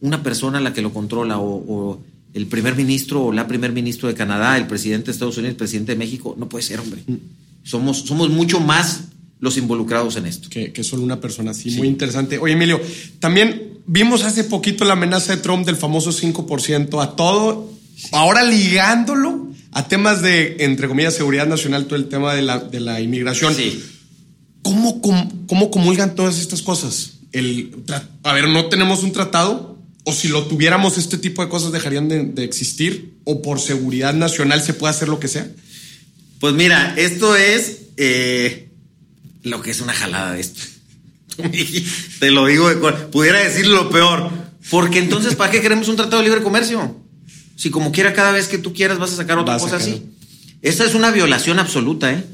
[0.00, 1.38] una persona la que lo controla?
[1.38, 2.00] O,
[2.34, 5.56] el primer ministro o la primer ministro de Canadá, el presidente de Estados Unidos, el
[5.58, 6.34] presidente de México.
[6.36, 7.00] No puede ser, hombre.
[7.06, 7.14] Mm.
[7.62, 9.04] Somos, somos mucho más
[9.38, 10.48] los involucrados en esto.
[10.50, 11.70] Que, que solo una persona así.
[11.76, 12.38] Muy interesante.
[12.38, 12.80] Oye, Emilio,
[13.20, 17.72] también vimos hace poquito la amenaza de Trump del famoso 5% a todo,
[18.12, 22.80] ahora ligándolo a temas de, entre comillas, seguridad nacional, todo el tema de la, de
[22.80, 23.54] la inmigración.
[23.54, 23.82] Sí.
[24.62, 27.18] ¿Cómo, cómo, comulgan todas estas cosas?
[27.32, 27.84] El,
[28.22, 32.08] a ver, no tenemos un tratado, o si lo tuviéramos, este tipo de cosas dejarían
[32.08, 35.48] de, existir, o por seguridad nacional se puede hacer lo que sea.
[36.40, 38.70] Pues mira, esto es eh,
[39.42, 40.62] lo que es una jalada de esto.
[42.20, 42.70] Te lo digo,
[43.10, 44.30] pudiera decir lo peor.
[44.70, 46.96] Porque entonces, ¿para qué queremos un tratado de libre comercio?
[47.56, 50.02] Si como quiera, cada vez que tú quieras vas a sacar otra cosa así.
[50.62, 52.24] Esta es una violación absoluta, ¿eh?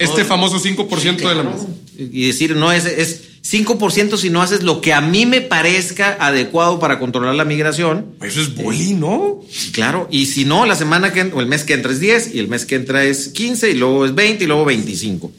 [0.00, 1.52] este famoso 5% de la.
[1.98, 6.16] Y decir, no, es, es 5% si no haces lo que a mí me parezca
[6.18, 8.06] adecuado para controlar la migración.
[8.22, 9.40] Eso es boli, ¿no?
[9.72, 10.08] claro.
[10.10, 12.48] Y si no, la semana que o el mes que entra es 10 y el
[12.48, 15.32] mes que entra es 15 y luego es 20 y luego 25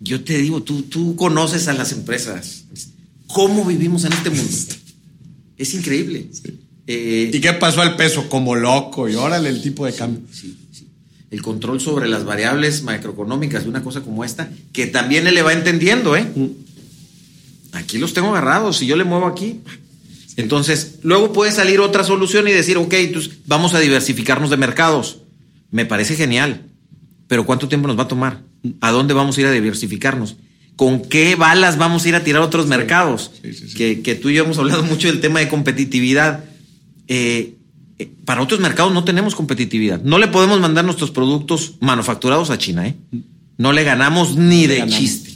[0.00, 2.64] yo te digo, tú, tú conoces a las empresas.
[3.26, 4.56] ¿Cómo vivimos en este mundo?
[5.56, 6.26] Es increíble.
[6.86, 8.28] Eh, ¿Y qué pasó al peso?
[8.28, 10.22] Como loco, y órale el tipo de cambio.
[10.32, 10.88] Sí, sí.
[11.30, 15.42] El control sobre las variables macroeconómicas de una cosa como esta, que también él le
[15.42, 16.26] va entendiendo, ¿eh?
[16.34, 16.46] Mm.
[17.72, 19.60] Aquí los tengo agarrados, si yo le muevo aquí.
[20.36, 22.94] Entonces, luego puede salir otra solución y decir, ok,
[23.46, 25.18] vamos a diversificarnos de mercados.
[25.70, 26.62] Me parece genial,
[27.28, 28.49] pero ¿cuánto tiempo nos va a tomar?
[28.80, 30.36] ¿A dónde vamos a ir a diversificarnos?
[30.76, 33.32] ¿Con qué balas vamos a ir a tirar a otros mercados?
[33.76, 36.44] que, tú y yo hemos hablado mucho del tema de competitividad.
[37.08, 37.56] Eh,
[37.98, 40.00] eh, para otros mercados no tenemos competitividad.
[40.02, 42.86] No le podemos mandar nuestros productos manufacturados a China.
[42.86, 42.94] ¿eh?
[43.58, 45.34] No le ganamos ni de chiste.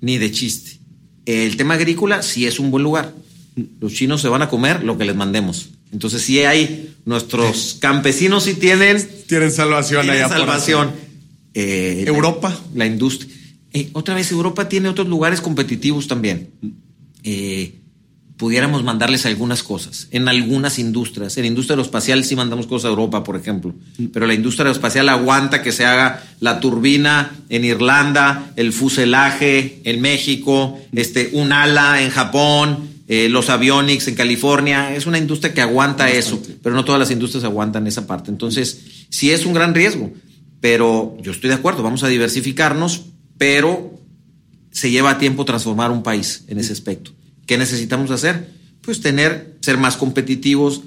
[0.00, 0.80] Ni de chiste.
[1.24, 3.14] El tema agrícola sí es un buen lugar.
[3.80, 5.68] Los chinos se van a comer lo que les mandemos.
[5.92, 9.06] Entonces sí hay, nuestros campesinos sí tienen...
[9.28, 10.90] Tienen salvación tienen salvación.
[11.54, 12.58] Eh, Europa.
[12.74, 13.32] La, industria.
[13.72, 16.50] Eh, otra vez, Europa tiene otros lugares competitivos también.
[17.22, 17.74] Eh,
[18.36, 21.36] pudiéramos mandarles algunas cosas en algunas industrias.
[21.36, 23.74] En la industria aeroespacial sí mandamos cosas a Europa, por ejemplo.
[24.12, 30.00] Pero la industria aeroespacial aguanta que se haga la turbina en Irlanda, el fuselaje en
[30.00, 34.96] México, este, un ala en Japón, los avionics en California.
[34.96, 38.30] Es una industria que aguanta eso, pero no todas las industrias aguantan esa parte.
[38.30, 40.10] Entonces, sí es un gran riesgo.
[40.62, 43.98] Pero yo estoy de acuerdo, vamos a diversificarnos, pero
[44.70, 47.10] se lleva tiempo transformar un país en ese aspecto.
[47.46, 48.48] ¿Qué necesitamos hacer?
[48.80, 50.82] Pues tener, ser más competitivos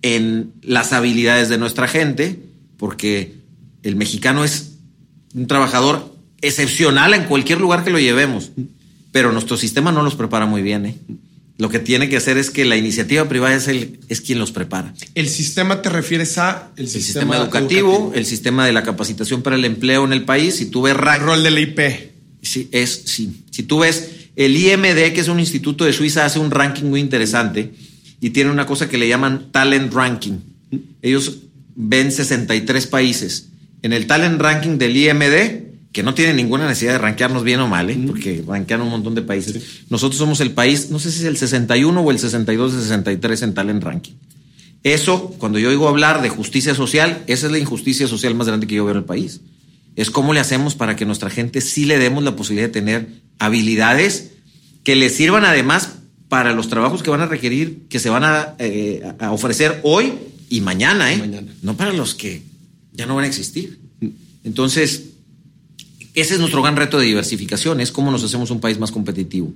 [0.00, 2.40] en las habilidades de nuestra gente,
[2.78, 3.34] porque
[3.82, 4.78] el mexicano es
[5.34, 6.10] un trabajador
[6.40, 8.52] excepcional en cualquier lugar que lo llevemos,
[9.12, 10.86] pero nuestro sistema no los prepara muy bien.
[10.86, 10.96] ¿eh?
[11.58, 14.52] Lo que tiene que hacer es que la iniciativa privada es, el, es quien los
[14.52, 14.94] prepara.
[15.16, 19.64] ¿El sistema te refieres a el, sistema, educativo, el sistema de la capacitación para el
[19.64, 20.54] empleo en el país?
[20.54, 20.94] Si tú ves...
[20.94, 21.80] El rol del IP.
[22.42, 23.42] Sí, es, sí.
[23.50, 27.00] Si tú ves el IMD, que es un instituto de Suiza, hace un ranking muy
[27.00, 27.72] interesante
[28.20, 30.38] y tiene una cosa que le llaman Talent Ranking.
[31.02, 31.38] Ellos
[31.74, 33.48] ven 63 países.
[33.82, 37.68] En el Talent Ranking del IMD que no tiene ninguna necesidad de rankearnos bien o
[37.68, 37.98] mal, ¿eh?
[38.06, 39.84] porque rankean un montón de países.
[39.88, 43.42] Nosotros somos el país, no sé si es el 61 o el 62 de 63
[43.42, 44.14] en talent ranking.
[44.84, 48.66] Eso, cuando yo oigo hablar de justicia social, esa es la injusticia social más grande
[48.66, 49.40] que yo veo en el país.
[49.96, 53.08] Es cómo le hacemos para que nuestra gente sí le demos la posibilidad de tener
[53.38, 54.32] habilidades
[54.84, 55.96] que le sirvan además
[56.28, 60.12] para los trabajos que van a requerir, que se van a, eh, ofrecer hoy
[60.48, 61.16] y mañana, ¿eh?
[61.16, 62.42] mañana, no para los que
[62.92, 63.78] ya no van a existir.
[64.44, 65.04] Entonces,
[66.20, 69.52] Ese es nuestro gran reto de diversificación, es cómo nos hacemos un país más competitivo.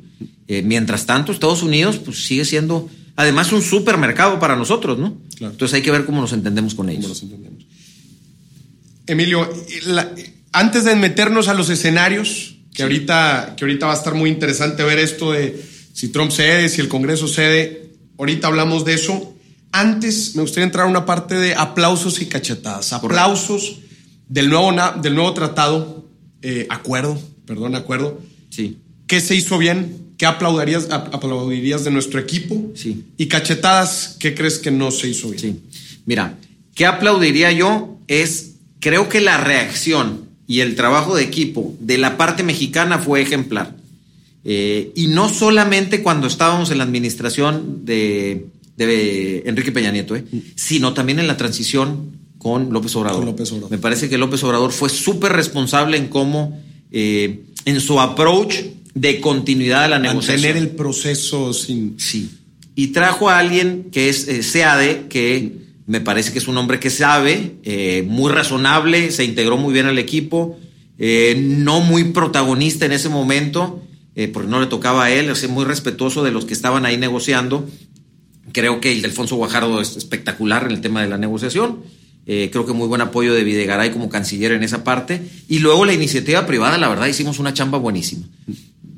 [0.46, 5.18] Eh, mientras tanto, Estados Unidos pues, sigue siendo, además, un supermercado para nosotros, ¿no?
[5.40, 7.24] Entonces hay que ver cómo nos entendemos con ellos.
[9.08, 9.52] Emilio,
[10.52, 14.84] antes de meternos a los escenarios, que, ahorita, que ahorita va a estar muy interesante
[14.84, 15.60] ver esto de
[15.92, 19.34] si Trump cede, si el Congreso cede, ahorita hablamos de eso.
[19.72, 22.92] Antes me gustaría entrar a una parte de aplausos y cachetadas.
[22.92, 23.80] Aplausos
[24.28, 24.72] del nuevo,
[25.02, 26.01] del nuevo tratado,
[26.42, 28.20] eh, acuerdo, perdón, acuerdo.
[28.50, 28.78] Sí.
[29.06, 30.12] ¿Qué se hizo bien?
[30.16, 32.72] ¿Qué aplaudirías, aplaudirías de nuestro equipo?
[32.74, 33.04] Sí.
[33.16, 35.40] Y cachetadas, ¿qué crees que no se hizo bien?
[35.70, 36.00] Sí.
[36.06, 36.38] Mira,
[36.74, 37.98] ¿qué aplaudiría yo?
[38.08, 43.22] Es, creo que la reacción y el trabajo de equipo de la parte mexicana fue
[43.22, 43.76] ejemplar.
[44.44, 50.24] Eh, y no solamente cuando estábamos en la administración de, Enrique Peña Nieto, eh,
[50.56, 53.34] sino también en la transición con López Obrador.
[53.70, 58.56] Me parece que López Obrador fue súper responsable en cómo, eh, en su approach
[58.94, 60.42] de continuidad de la negociación.
[60.42, 61.98] Mantener el proceso sin...
[61.98, 62.30] Sí.
[62.74, 65.52] Y trajo a alguien que es SEADE, que
[65.86, 67.56] me parece que es un hombre que sabe,
[68.06, 70.58] muy razonable, se integró muy bien al equipo,
[71.36, 73.82] no muy protagonista en ese momento,
[74.14, 76.98] eh, porque no le tocaba a él, es muy respetuoso de los que estaban ahí
[76.98, 77.66] negociando.
[78.52, 81.78] Creo que el de Alfonso Guajardo es espectacular en el tema de la negociación.
[82.26, 85.22] Eh, creo que muy buen apoyo de Videgaray como canciller en esa parte.
[85.48, 88.26] Y luego la iniciativa privada, la verdad, hicimos una chamba buenísima.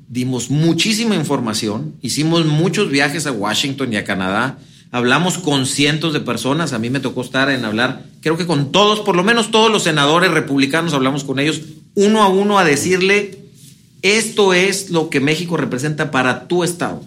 [0.08, 4.58] Dimos muchísima información, hicimos muchos viajes a Washington y a Canadá,
[4.92, 8.70] hablamos con cientos de personas, a mí me tocó estar en hablar, creo que con
[8.70, 11.62] todos, por lo menos todos los senadores republicanos, hablamos con ellos
[11.94, 13.38] uno a uno a decirle
[14.02, 17.02] esto es lo que México representa para tu Estado.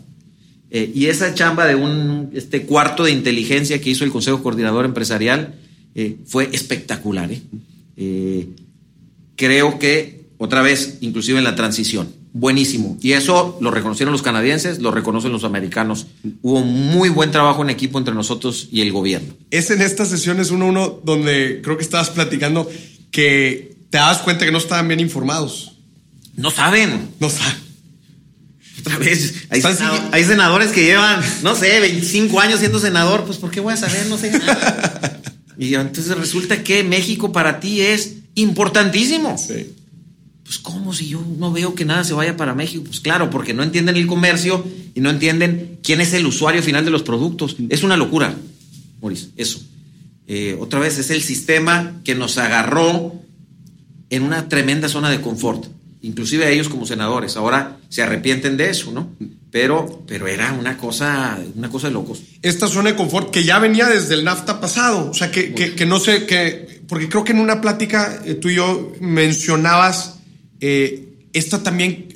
[0.69, 4.83] Eh, y esa chamba de un este cuarto de inteligencia que hizo el Consejo Coordinador
[4.83, 5.53] Empresarial
[5.97, 7.29] eh, fue espectacular.
[7.31, 8.47] ¿eh?
[9.35, 12.97] creo que, otra vez, inclusive en la transición, buenísimo.
[13.01, 16.07] Y eso lo reconocieron los canadienses, lo reconocen los americanos.
[16.43, 19.33] Hubo muy buen trabajo en equipo entre nosotros y el gobierno.
[19.49, 22.69] Es en estas sesiones uno uno donde creo que estabas platicando
[23.11, 25.73] que te das cuenta que no estaban bien informados.
[26.35, 27.09] No saben.
[27.19, 27.67] No saben.
[28.79, 33.59] Otra vez, hay, senadores que llevan, no sé, 25 años siendo senador, pues ¿por qué
[33.59, 34.05] voy a saber?
[34.05, 35.21] No sé nada.
[35.57, 39.37] y entonces resulta que México para ti es importantísimo.
[39.37, 39.73] Sí.
[40.43, 42.83] Pues ¿cómo si yo no veo que nada se vaya para México?
[42.85, 44.65] Pues claro, porque no entienden el comercio
[44.95, 47.57] y no entienden quién es el usuario final de los productos.
[47.69, 48.35] Es una locura,
[49.01, 49.59] Maurice, eso.
[50.27, 53.15] Eh, otra vez es el sistema que nos agarró
[54.09, 55.65] en una tremenda zona de confort
[56.01, 57.37] inclusive a ellos como senadores.
[57.37, 59.15] Ahora se arrepienten de eso, ¿no?
[59.51, 62.21] Pero, pero era una cosa, una cosa de locos.
[62.41, 65.85] Esta zona de confort que ya venía desde el NAFTA pasado, o sea, que, que,
[65.85, 70.19] no sé, que, porque creo que en una plática eh, tú y yo mencionabas
[70.59, 72.07] eh, esta también,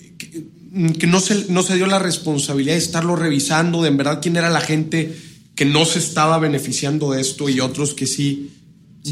[1.00, 4.38] que, no, se, no se dio la responsabilidad de estarlo revisando, de en verdad quién
[4.38, 5.16] era la gente
[5.56, 8.52] que no se estaba beneficiando de esto y otros que sí.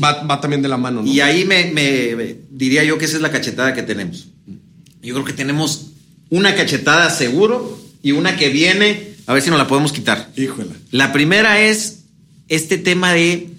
[0.01, 1.01] Va, va, también de la mano.
[1.01, 1.11] ¿no?
[1.11, 4.27] Y ahí me, me, diría yo que esa es la cachetada que tenemos.
[5.01, 5.91] Yo creo que tenemos
[6.29, 10.29] una cachetada seguro y una que viene, a ver si nos la podemos quitar.
[10.35, 10.69] Híjole.
[10.91, 12.03] La primera es
[12.49, 13.49] este tema de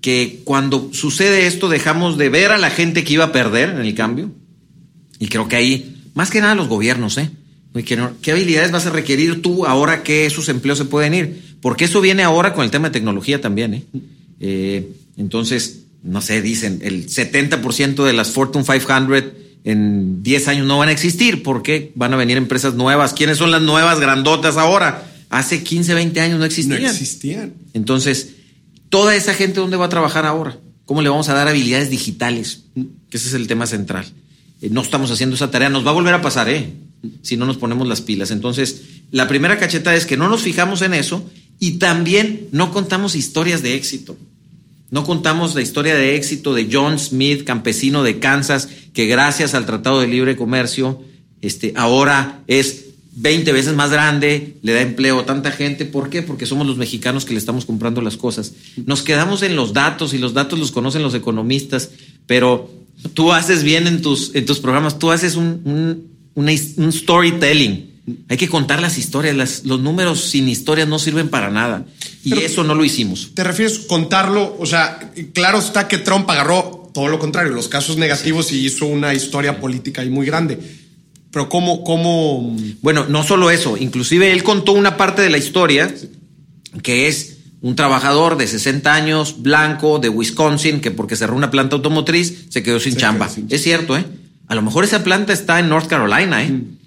[0.00, 3.78] que cuando sucede esto dejamos de ver a la gente que iba a perder en
[3.78, 4.32] el cambio.
[5.18, 7.30] Y creo que ahí, más que nada los gobiernos, ¿eh?
[8.22, 11.56] ¿Qué habilidades vas a requerir tú ahora que esos empleos se pueden ir?
[11.60, 13.84] Porque eso viene ahora con el tema de tecnología también, ¿eh?
[14.40, 19.24] eh entonces, no sé, dicen, el 70% de las Fortune 500
[19.64, 23.14] en 10 años no van a existir porque van a venir empresas nuevas.
[23.14, 25.10] ¿Quiénes son las nuevas grandotas ahora?
[25.30, 26.82] Hace 15, 20 años no existían.
[26.82, 27.54] No existían.
[27.72, 28.34] Entonces,
[28.90, 30.58] toda esa gente, ¿dónde va a trabajar ahora?
[30.84, 32.64] ¿Cómo le vamos a dar habilidades digitales?
[33.08, 34.04] Que ese es el tema central.
[34.60, 35.70] Eh, no estamos haciendo esa tarea.
[35.70, 36.74] Nos va a volver a pasar, ¿eh?
[37.22, 38.30] Si no nos ponemos las pilas.
[38.30, 43.14] Entonces, la primera cacheta es que no nos fijamos en eso y también no contamos
[43.14, 44.16] historias de éxito.
[44.94, 49.66] No contamos la historia de éxito de John Smith, campesino de Kansas, que gracias al
[49.66, 51.02] Tratado de Libre Comercio,
[51.40, 52.84] este, ahora es
[53.16, 55.84] 20 veces más grande, le da empleo a tanta gente.
[55.84, 56.22] ¿Por qué?
[56.22, 58.52] Porque somos los mexicanos que le estamos comprando las cosas.
[58.86, 61.90] Nos quedamos en los datos y los datos los conocen los economistas,
[62.28, 62.70] pero
[63.14, 66.06] tú haces bien en tus, en tus programas, tú haces un,
[66.36, 67.94] un storytelling
[68.28, 71.86] hay que contar las historias, los números sin historias no sirven para nada.
[72.24, 73.30] Y eso no lo hicimos.
[73.34, 74.56] ¿Te refieres contarlo?
[74.58, 78.86] O sea, claro está que Trump agarró todo lo contrario, los casos negativos y hizo
[78.86, 80.58] una historia política ahí muy grande.
[81.30, 82.56] Pero ¿cómo, cómo?
[82.80, 85.92] Bueno, no solo eso, inclusive él contó una parte de la historia
[86.82, 91.76] que es un trabajador de 60 años, blanco, de Wisconsin, que porque cerró una planta
[91.76, 93.28] automotriz se quedó sin chamba.
[93.48, 94.04] es cierto, ¿eh?
[94.46, 96.50] A lo mejor esa planta está en North Carolina, ¿eh?
[96.50, 96.78] Mm.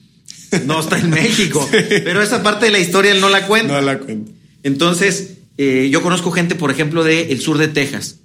[0.65, 1.67] No está en México.
[1.71, 3.73] Pero esa parte de la historia él no la cuenta.
[3.73, 4.31] No la cuenta.
[4.63, 8.19] Entonces, eh, yo conozco gente, por ejemplo, del sur de Texas,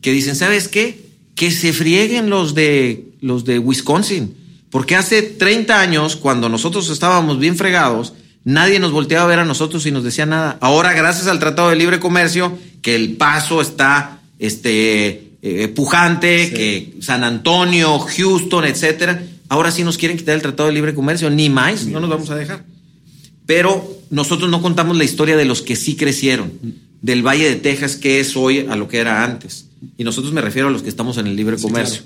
[0.00, 1.06] que dicen, ¿sabes qué?
[1.34, 4.34] Que se frieguen los de, los de Wisconsin.
[4.70, 8.14] Porque hace 30 años, cuando nosotros estábamos bien fregados,
[8.44, 10.56] nadie nos volteaba a ver a nosotros y nos decía nada.
[10.60, 16.94] Ahora, gracias al Tratado de Libre Comercio, que el paso está este, eh, pujante, que
[17.00, 21.50] San Antonio, Houston, etcétera, ahora sí nos quieren quitar el Tratado de Libre Comercio, ni
[21.50, 22.64] más, no nos vamos a dejar.
[23.54, 26.50] Pero nosotros no contamos la historia de los que sí crecieron,
[27.02, 29.66] del Valle de Texas, que es hoy a lo que era antes.
[29.98, 32.00] Y nosotros me refiero a los que estamos en el libre comercio.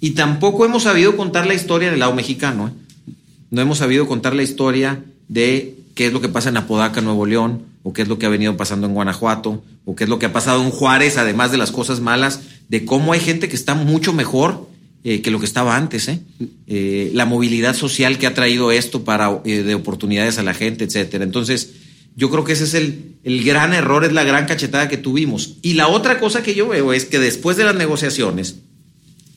[0.00, 2.68] Y tampoco hemos sabido contar la historia del lado mexicano.
[2.68, 3.12] ¿eh?
[3.50, 7.26] No hemos sabido contar la historia de qué es lo que pasa en Apodaca, Nuevo
[7.26, 10.20] León, o qué es lo que ha venido pasando en Guanajuato, o qué es lo
[10.20, 13.56] que ha pasado en Juárez, además de las cosas malas, de cómo hay gente que
[13.56, 14.68] está mucho mejor
[15.04, 16.20] eh, que lo que estaba antes, ¿eh?
[16.68, 17.10] ¿eh?
[17.12, 21.24] la movilidad social que ha traído esto para de oportunidades a la gente, etcétera.
[21.24, 21.70] Entonces,
[22.14, 25.56] yo creo que ese es el, el gran error, es la gran cachetada que tuvimos.
[25.60, 28.60] Y la otra cosa que yo veo es que después de las negociaciones,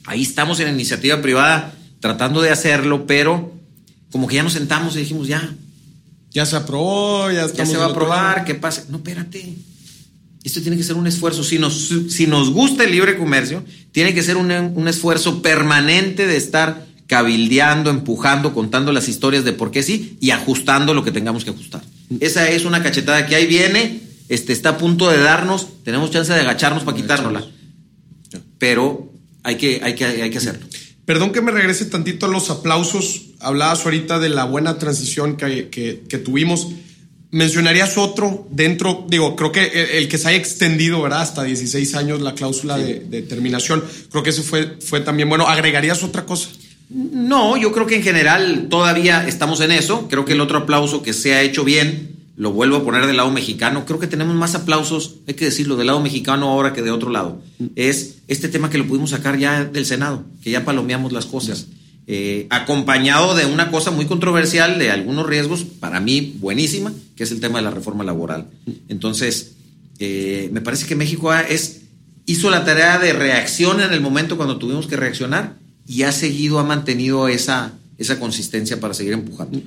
[0.05, 3.51] ahí estamos en iniciativa privada tratando de hacerlo, pero
[4.11, 5.55] como que ya nos sentamos y dijimos, ya.
[6.29, 8.85] Ya se aprobó, ya Ya se va a aprobar, ¿qué pasa?
[8.89, 9.55] No, espérate
[10.45, 11.43] esto tiene que ser un esfuerzo.
[11.43, 14.51] Si nos, si nos gusta el libre comercio, tiene que ser un,
[14.87, 20.93] esfuerzo permanente de estar cabildeando, empujando, contando las historias de por qué sí y ajustando
[20.93, 21.81] lo que tengamos que ajustar.
[22.19, 26.31] Esa es una cachetada que ahí viene, este, está a punto de darnos, tenemos chance
[26.31, 27.43] de agacharnos para quitárnosla.
[28.59, 30.67] Pero hay que, hay, que, hay que hacerlo.
[31.05, 33.29] Perdón que me regrese tantito a los aplausos.
[33.39, 36.67] Hablabas ahorita de la buena transición que, que tuvimos.
[37.35, 39.05] ¿Mencionarías otro dentro?
[39.09, 41.19] Digo, creo que el, que se haya extendido, ¿verdad?
[41.19, 43.83] Hasta 16 años la cláusula de, terminación.
[44.09, 45.45] Creo que ese fue, fue también bueno.
[45.45, 46.47] ¿Agregarías otra cosa?
[46.89, 50.07] No, yo creo que en general todavía estamos en eso.
[50.07, 53.17] Creo que el otro aplauso que se ha hecho bien, lo vuelvo a poner del
[53.17, 53.85] lado mexicano.
[53.85, 57.09] Creo que tenemos más aplausos, hay que decirlo, del lado mexicano ahora que de otro
[57.09, 57.41] lado.
[57.75, 61.67] Es este tema que lo pudimos sacar ya del Senado, que ya palomeamos las cosas.
[62.07, 67.31] Eh, acompañado de una cosa muy controversial, de algunos riesgos, para mí buenísima, que es
[67.31, 68.45] el tema de la reforma laboral.
[68.89, 69.53] Entonces,
[69.97, 71.81] eh, me parece que México es,
[72.27, 76.59] hizo la tarea de reacción en el momento cuando tuvimos que reaccionar y ha seguido,
[76.59, 79.59] ha mantenido esa, esa consistencia para seguir empujando.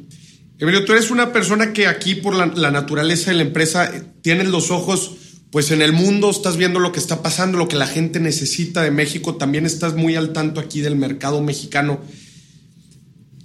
[0.61, 3.91] Emilio, tú eres una persona que aquí, por la, la naturaleza de la empresa,
[4.23, 5.13] tienes los ojos
[5.51, 8.83] pues en el mundo estás viendo lo que está pasando, lo que la gente necesita
[8.83, 12.01] de México, también estás muy al tanto aquí del mercado mexicano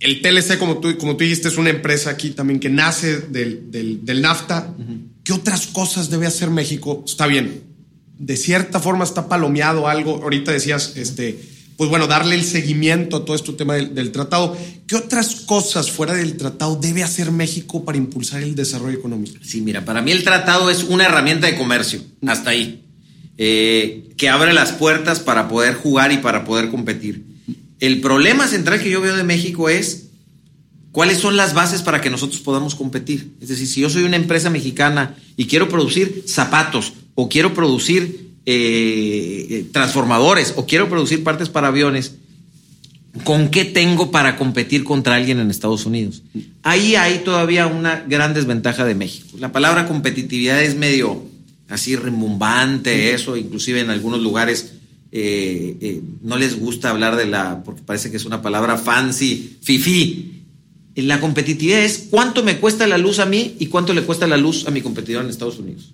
[0.04, 3.72] el TLC, como tú, como tú dijiste, es una empresa aquí también que nace del,
[3.72, 4.76] del, NAFTA.
[5.24, 7.04] ¿Qué otras cosas debe hacer México?
[7.08, 7.64] Está bien,
[8.20, 10.22] de cierta forma está palomeado algo.
[10.22, 11.40] Ahorita decías, este,
[11.78, 14.58] pues bueno, darle el seguimiento a todo este tema del, tratado.
[14.88, 19.38] ¿Qué otras cosas fuera del tratado debe hacer México para impulsar el desarrollo económico?
[19.42, 22.86] Sí, mira, para mí el tratado es una herramienta de comercio, hasta ahí,
[23.38, 27.33] eh, que abre las puertas para poder jugar y para poder competir.
[27.84, 30.06] El problema central que yo veo de México es
[30.94, 33.34] cuáles son las bases para que nosotros podamos competir.
[33.42, 38.30] Es decir, si yo soy una empresa mexicana y quiero producir zapatos o quiero producir
[38.46, 42.14] eh, transformadores o quiero producir partes para aviones,
[43.26, 46.24] ¿con qué tengo para competir contra alguien en Estados Unidos?
[46.62, 49.38] Ahí hay todavía una gran desventaja de México.
[49.40, 51.22] La palabra competitividad es medio
[51.68, 54.72] así rembombante, eso, inclusive en algunos lugares
[55.16, 59.58] eh, eh, no les gusta hablar de la, porque parece que es una palabra fancy,
[59.62, 60.42] fifi.
[60.96, 64.38] La competitividad es cuánto me cuesta la luz a mí y cuánto le cuesta la
[64.38, 65.94] luz a mi competidor en Estados Unidos.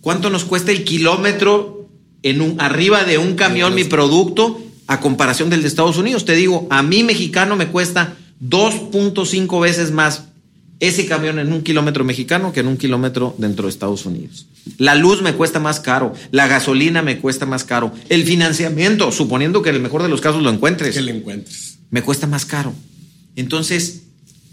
[0.00, 1.88] ¿Cuánto nos cuesta el kilómetro
[2.22, 6.24] en un, arriba de un camión mi producto a comparación del de Estados Unidos?
[6.24, 10.29] Te digo, a mí mexicano me cuesta 2.5 veces más
[10.80, 14.46] ese camión en un kilómetro mexicano que en un kilómetro dentro de Estados Unidos.
[14.78, 19.62] La luz me cuesta más caro, la gasolina me cuesta más caro, el financiamiento, suponiendo
[19.62, 22.46] que en el mejor de los casos lo encuentres, que lo encuentres, me cuesta más
[22.46, 22.72] caro.
[23.36, 24.04] Entonces,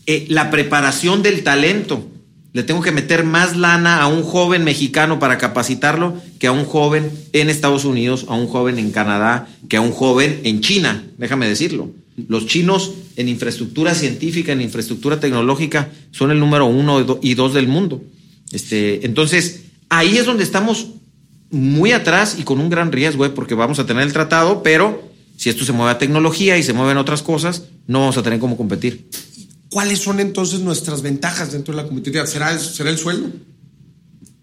[0.05, 2.05] eh, la preparación del talento,
[2.53, 6.65] le tengo que meter más lana a un joven mexicano para capacitarlo que a un
[6.65, 11.05] joven en Estados Unidos, a un joven en Canadá, que a un joven en China,
[11.17, 11.91] déjame decirlo.
[12.27, 17.67] Los chinos en infraestructura científica, en infraestructura tecnológica, son el número uno y dos del
[17.67, 18.01] mundo.
[18.51, 20.87] Este, entonces, ahí es donde estamos
[21.49, 23.31] muy atrás y con un gran riesgo, ¿eh?
[23.31, 26.73] porque vamos a tener el tratado, pero si esto se mueve a tecnología y se
[26.73, 29.09] mueven otras cosas, no vamos a tener cómo competir.
[29.69, 32.27] ¿Cuáles son entonces nuestras ventajas dentro de la competitividad?
[32.27, 33.31] ¿Será, será el sueldo?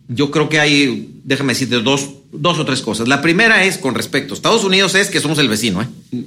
[0.09, 3.07] Yo creo que hay, déjame decirte, dos, dos o tres cosas.
[3.07, 5.81] La primera es con respecto Estados Unidos, es que somos el vecino.
[5.81, 6.25] ¿eh?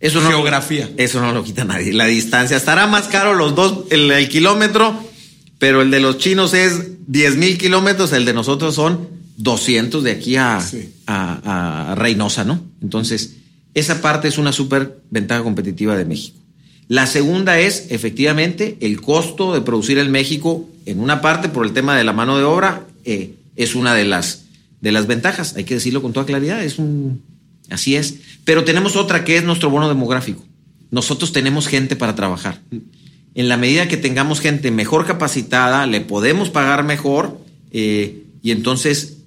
[0.00, 0.90] Eso no, Geografía.
[0.96, 1.92] Eso no lo quita nadie.
[1.92, 2.56] La distancia.
[2.56, 4.94] Estará más caro los dos, el, el kilómetro,
[5.58, 10.10] pero el de los chinos es 10 mil kilómetros, el de nosotros son 200 de
[10.10, 10.92] aquí a, Sí.
[11.06, 12.60] a, a Reynosa, ¿no?
[12.82, 13.36] Entonces,
[13.74, 16.38] esa parte es una súper ventaja competitiva de México.
[16.86, 21.72] La segunda es, efectivamente, el costo de producir en México, en una parte por el
[21.72, 24.44] tema de la mano de obra, eh, es una de las,
[24.82, 25.54] de las ventajas.
[25.56, 27.22] Hay que decirlo con toda claridad, es un,
[27.70, 28.16] así es.
[28.44, 30.44] Pero tenemos otra que es nuestro bono demográfico.
[30.90, 32.60] Nosotros tenemos gente para trabajar.
[33.34, 37.40] En la medida que tengamos gente mejor capacitada, le podemos pagar mejor
[37.72, 39.18] eh, y entonces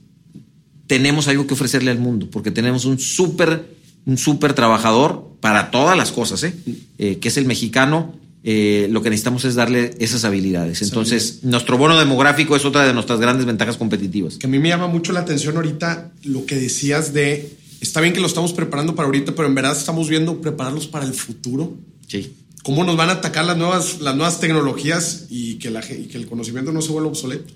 [0.88, 3.78] tenemos algo que ofrecerle al mundo, porque tenemos un súper
[4.08, 6.54] un súper trabajador para todas las cosas, ¿eh?
[6.98, 8.16] Eh, que es el mexicano.
[8.44, 10.82] eh, lo que necesitamos es darle esas habilidades.
[10.82, 14.38] Entonces, nuestro bono demográfico es otra de nuestras grandes ventajas competitivas.
[14.38, 18.13] Que a mí me llama mucho la atención ahorita lo que decías de, está bien
[18.13, 21.78] que lo estamos preparando para ahorita, pero en verdad estamos viendo prepararlos para el futuro.
[22.07, 22.34] Sí.
[22.63, 26.17] ¿Cómo nos van a atacar las nuevas, las nuevas tecnologías y que, la, y que
[26.17, 27.53] el conocimiento no se vuelva obsoleto?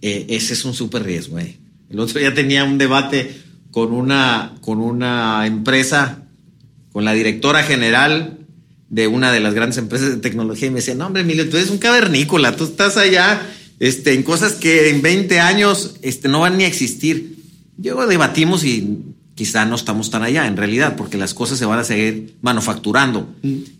[0.00, 1.38] Eh, ese es un súper riesgo.
[1.38, 1.58] eh.
[1.90, 3.34] El otro día tenía un debate
[3.70, 6.28] con una, con una empresa,
[6.92, 8.38] con la directora general
[8.88, 11.56] de una de las grandes empresas de tecnología y me decía, no hombre, Emilio, tú
[11.56, 13.46] eres un cavernícola, tú estás allá
[13.80, 17.38] este, en cosas que en 20 años este, no van ni a existir.
[17.82, 18.98] Luego debatimos y
[19.38, 23.32] quizá no estamos tan allá en realidad, porque las cosas se van a seguir manufacturando,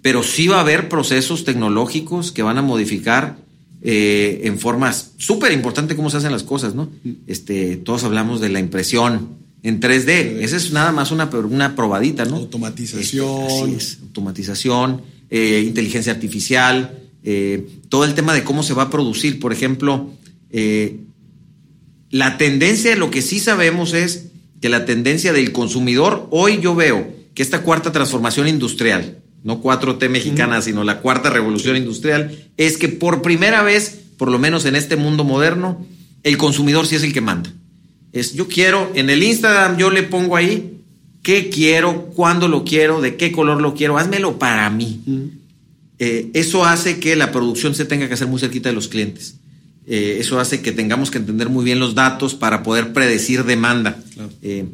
[0.03, 3.39] pero sí va a haber procesos tecnológicos que van a modificar
[3.83, 6.89] eh, en formas súper importante cómo se hacen las cosas, ¿no?
[7.27, 9.31] Este, todos hablamos de la impresión
[9.65, 10.39] en 3D.
[10.43, 12.37] Esa es nada más una, una probadita, ¿no?
[12.37, 13.47] Automatización.
[13.49, 18.85] Este, así es, automatización, eh, inteligencia artificial, eh, todo el tema de cómo se va
[18.85, 19.41] a producir.
[19.41, 20.13] Por ejemplo,
[22.11, 24.28] la tendencia, lo que sí sabemos es
[24.61, 30.09] que la tendencia del consumidor, hoy yo veo que esta cuarta transformación industrial, no 4T
[30.09, 34.75] mexicana, sino la cuarta revolución industrial, es que por primera vez, por lo menos en
[34.75, 35.87] este mundo moderno,
[36.25, 37.53] el consumidor sí es el que manda.
[38.13, 40.79] Es yo quiero, en el Instagram yo le pongo ahí
[41.23, 45.01] qué quiero, cuándo lo quiero, de qué color lo quiero, házmelo para mí.
[45.99, 49.37] Eh, eso hace que la producción se tenga que hacer muy cerquita de los clientes.
[49.91, 53.97] Eh, eso hace que tengamos que entender muy bien los datos para poder predecir demanda.
[54.15, 54.31] Claro.
[54.43, 54.67] Eh,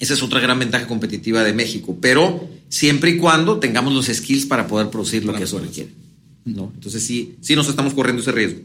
[0.00, 4.46] esa es otra gran ventaja competitiva de México, pero siempre y cuando tengamos los skills
[4.46, 5.90] para poder producir lo Claro, que eso requiere.
[6.46, 6.72] ¿no?
[6.74, 8.60] Entonces sí, sí nos estamos corriendo ese riesgo.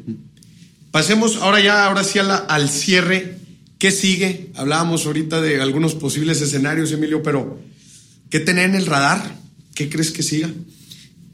[0.91, 3.37] Pasemos ahora ya, ahora sí a la- al cierre.
[3.77, 4.49] ¿Qué sigue?
[4.55, 7.59] Hablábamos ahorita de algunos posibles escenarios, Emilio, pero
[8.29, 9.37] ¿qué tener en el radar?
[9.75, 10.49] ¿Qué crees que siga?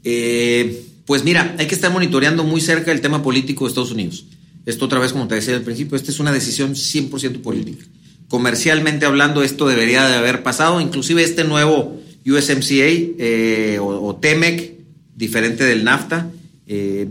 [0.04, 4.26] Eh, pues mira, hay que estar monitoreando muy cerca el tema político de Estados Unidos.
[4.66, 7.84] Esto otra vez, como te decía al principio, esta es una decisión 100% política.
[8.28, 10.80] Comercialmente hablando, esto debería de haber pasado.
[10.80, 12.86] Inclusive este nuevo USMCA
[13.18, 14.72] eh, o, o TEMEC,
[15.16, 16.30] diferente del NAFTA,
[16.66, 17.08] eh,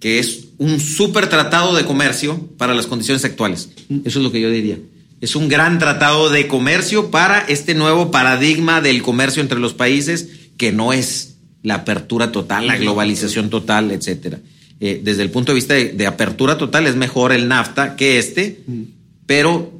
[0.00, 3.70] que es un súper tratado de comercio para las condiciones actuales.
[4.04, 4.78] Eso es lo que yo diría.
[5.20, 10.28] Es un gran tratado de comercio para este nuevo paradigma del comercio entre los países,
[10.56, 14.40] que no es la apertura total, la globalización total, etcétera.
[14.80, 18.18] Eh, desde el punto de vista de, de apertura total es mejor el NAFTA que
[18.18, 18.60] este,
[19.24, 19.72] pero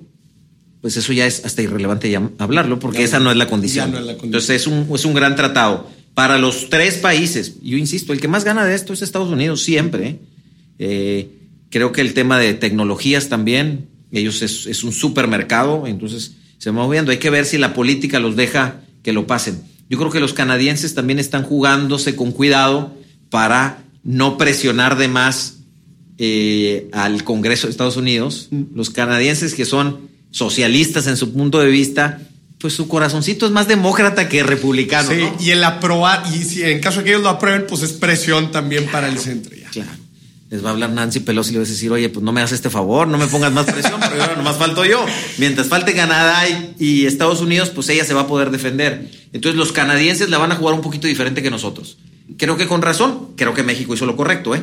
[0.80, 3.90] pues eso ya es hasta irrelevante ya hablarlo porque Ya esa no- es la condición.
[3.90, 4.26] no es la condición.
[4.28, 7.56] Entonces es un, es un gran tratado para los tres países.
[7.62, 10.06] Yo insisto, el que más gana de esto es Estados Unidos siempre.
[10.08, 10.18] ¿eh?
[10.78, 11.28] Eh,
[11.70, 16.76] creo que el tema de tecnologías también, ellos es, es un supermercado, entonces se va
[16.84, 17.10] moviendo.
[17.10, 19.60] Hay que ver si la política los deja que lo pasen.
[19.90, 22.94] Yo creo que los canadienses también están jugándose con cuidado
[23.28, 25.58] para no presionar de más
[26.16, 28.48] eh, al Congreso de Estados Unidos.
[28.72, 32.20] Los canadienses que son socialistas en su punto de vista,
[32.58, 35.10] pues su corazoncito es más demócrata que republicano.
[35.10, 35.36] Sí, ¿no?
[35.40, 38.52] y el aprobar, y si en caso de que ellos lo aprueben, pues es presión
[38.52, 39.54] también para el centro.
[39.56, 39.68] Ya.
[39.70, 39.90] Claro.
[40.48, 42.40] Les va a hablar Nancy Pelosi y le va a decir, oye, pues no me
[42.40, 45.04] hagas este favor, no me pongas más presión, pero bueno, nomás falto yo.
[45.38, 49.10] Mientras falte Canadá y, y Estados Unidos, pues ella se va a poder defender.
[49.32, 51.98] Entonces los canadienses la van a jugar un poquito diferente que nosotros.
[52.36, 54.62] Creo que con razón, creo que México hizo lo correcto, ¿eh?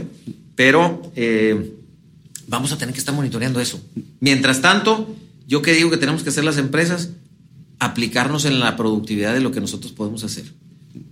[0.56, 1.74] Pero eh,
[2.48, 3.82] vamos a tener que estar monitoreando eso.
[4.20, 5.16] Mientras tanto,
[5.48, 7.10] yo que digo que tenemos que hacer las empresas,
[7.80, 10.46] aplicarnos en la productividad de lo que nosotros podemos hacer.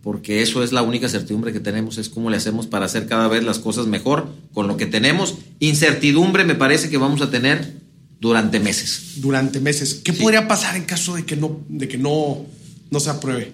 [0.04, 3.28] Porque eso es la única certidumbre que tenemos, es cómo le hacemos para hacer cada
[3.28, 5.36] vez las cosas mejor con lo que tenemos.
[5.60, 7.76] Incertidumbre me parece que vamos a tener
[8.20, 9.14] durante meses.
[9.18, 9.96] Durante meses.
[10.04, 10.22] ¿Qué Sí.
[10.22, 12.46] podría pasar en caso de que no, de que no,
[12.92, 13.54] no se apruebe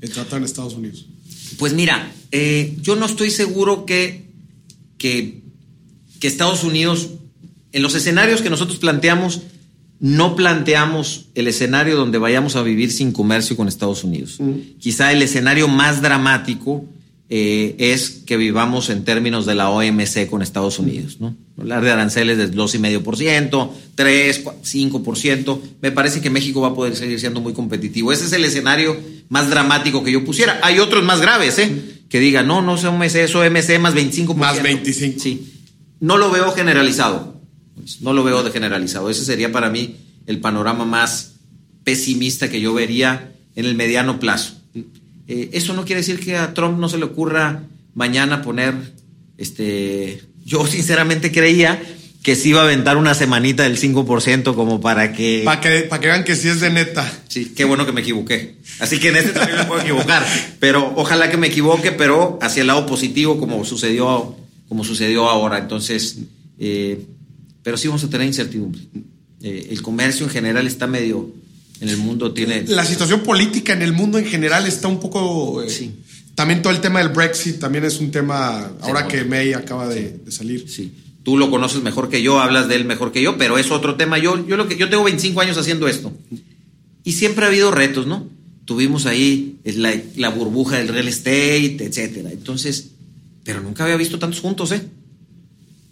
[0.00, 1.06] el tratado en Estados Unidos?
[1.58, 4.24] Pues mira, eh, yo no estoy seguro que,
[4.96, 5.42] que,
[6.20, 7.10] que Estados Unidos,
[7.72, 9.42] en los escenarios que nosotros planteamos,
[10.00, 14.38] no planteamos el escenario donde vayamos a vivir sin comercio con Estados Unidos.
[14.78, 16.84] Quizá el escenario más dramático
[17.30, 21.18] eh, es que vivamos en términos de la OMC con Estados Unidos.
[21.20, 21.36] ¿no?
[21.58, 25.60] Hablar de aranceles de 2,5%, 3, 5%.
[25.82, 28.12] Me parece que México va a poder seguir siendo muy competitivo.
[28.12, 28.96] Ese es el escenario
[29.28, 30.60] más dramático que yo pusiera.
[30.62, 32.00] Hay otros más graves, ¿eh?
[32.08, 34.34] Que digan, no, no es OMC, es OMC más 25%.
[34.34, 35.20] Más 25.
[35.20, 35.52] Sí.
[36.00, 37.40] No lo veo generalizado.
[38.00, 39.10] No lo veo de generalizado.
[39.10, 41.34] Ese sería para mí el panorama más
[41.84, 44.54] pesimista que yo vería en el mediano plazo.
[45.26, 47.62] Eh, eso no quiere decir que a Trump no se le ocurra
[47.94, 48.74] mañana poner,
[49.36, 51.82] este, yo sinceramente creía
[52.22, 55.42] que se iba a aventar una semanita del 5% como para que...
[55.44, 57.10] Para que, para que vean que sí es de neta.
[57.28, 58.56] Sí, qué bueno que me equivoqué.
[58.80, 60.26] Así que en este también me puedo equivocar.
[60.58, 64.36] Pero ojalá que me equivoque, pero hacia el lado positivo como sucedió,
[64.68, 65.58] como sucedió ahora.
[65.58, 66.18] Entonces,
[66.58, 67.00] eh,
[67.62, 68.80] pero sí vamos a tener incertidumbre.
[69.42, 71.32] Eh, el comercio en general está medio
[71.80, 72.64] en el mundo tiene...
[72.66, 75.62] La situación política en el mundo en general está un poco...
[75.62, 75.94] Eh, Sí.
[76.34, 80.20] También todo el tema del Brexit también es un tema, ahora que May acaba de,
[80.24, 80.68] de salir.
[80.70, 80.92] Sí.
[81.28, 83.96] Tú lo conoces mejor que yo, hablas de él mejor que yo, pero es otro
[83.96, 84.16] tema.
[84.16, 86.10] Yo, yo, lo que, yo tengo 25 años haciendo esto.
[87.04, 88.26] Y siempre ha habido retos, ¿no?
[88.64, 92.30] Tuvimos ahí la, la burbuja del real estate, etcétera.
[92.32, 92.92] Entonces,
[93.44, 94.80] pero nunca había visto tantos juntos, ¿eh?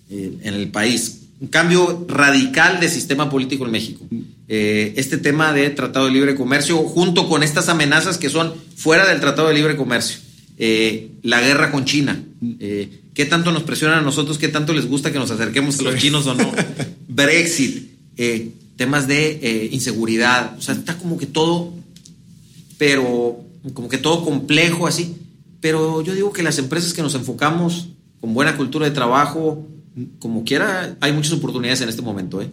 [0.08, 1.24] Eh, en el país.
[1.38, 4.06] Un cambio radical de sistema político en México.
[4.48, 9.06] Eh, este tema de Tratado de Libre Comercio, junto con estas amenazas que son fuera
[9.06, 10.16] del Tratado de Libre Comercio.
[10.58, 12.22] Eh, la guerra con China.
[12.60, 14.38] Eh, ¿Qué tanto nos presionan a nosotros?
[14.38, 16.52] ¿Qué tanto les gusta que nos acerquemos a los chinos o no?
[17.08, 17.90] Brexit.
[18.16, 20.56] eh, temas de eh, inseguridad.
[20.58, 21.72] O sea, está como que todo,
[22.78, 23.40] pero
[23.72, 25.16] como que todo complejo así.
[25.60, 27.88] Pero yo digo que las empresas que nos enfocamos
[28.20, 29.66] con buena cultura de trabajo,
[30.18, 32.40] como quiera, hay muchas oportunidades en este momento.
[32.42, 32.50] ¿eh?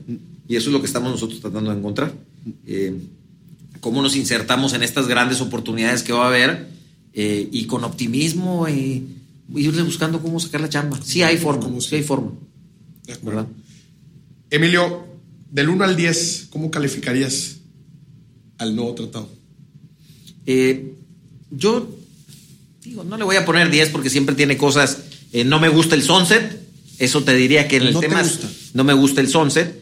[0.47, 2.13] Y eso es lo que estamos nosotros tratando de encontrar.
[2.65, 2.95] Eh,
[3.81, 6.67] cómo nos insertamos en estas grandes oportunidades que va a haber
[7.13, 9.07] eh, y con optimismo y
[9.55, 10.99] irle buscando cómo sacar la chamba.
[11.03, 12.31] Sí hay forma, sí hay forma.
[13.05, 13.15] De.
[13.21, 13.47] ¿verdad?
[14.49, 15.05] Emilio,
[15.51, 17.57] del 1 al 10, ¿cómo calificarías
[18.57, 19.29] al nuevo tratado?
[20.45, 20.95] Eh,
[21.51, 21.87] yo
[22.83, 24.99] digo, no le voy a poner 10 porque siempre tiene cosas.
[25.31, 26.61] eh, no me gusta el sunset.
[26.99, 28.47] Eso te diría que en el ¿No te tema gusta?
[28.73, 29.81] no me gusta el sunset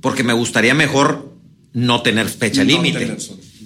[0.00, 1.32] porque me gustaría mejor
[1.72, 3.16] no tener fecha No límite.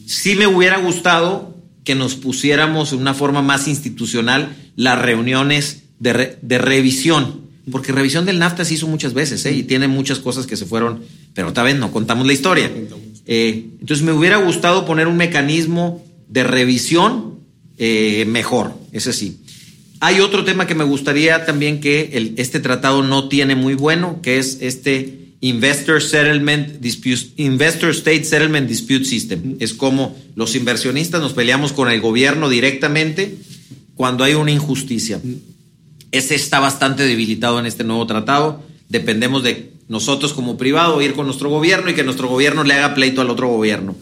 [0.07, 1.56] Sí me hubiera gustado
[1.87, 7.47] que nos pusiéramos en una forma más institucional las reuniones de, de revisión.
[7.71, 9.53] Porque revisión del NAFTA se hizo muchas veces, ¿eh?
[9.53, 11.01] y tiene muchas cosas que se fueron,
[11.35, 12.71] pero otra vez no contamos la historia.
[13.27, 17.41] Eh, entonces me hubiera gustado poner un mecanismo de revisión
[17.79, 19.39] eh, mejor, ese sí.
[20.01, 24.21] Hay otro tema que me gustaría también que el- este tratado no tiene muy bueno,
[24.23, 29.57] que es este Investor Settlement Dispute, Investor State Settlement Dispute System.
[29.61, 33.37] Es como los inversionistas nos peleamos con el gobierno directamente
[33.95, 35.21] cuando hay una injusticia.
[36.11, 38.63] Ese está bastante debilitado en este nuevo tratado.
[38.89, 42.95] Dependemos de nosotros como privado ir con nuestro gobierno y que nuestro gobierno le haga
[42.95, 43.95] pleito al otro gobierno.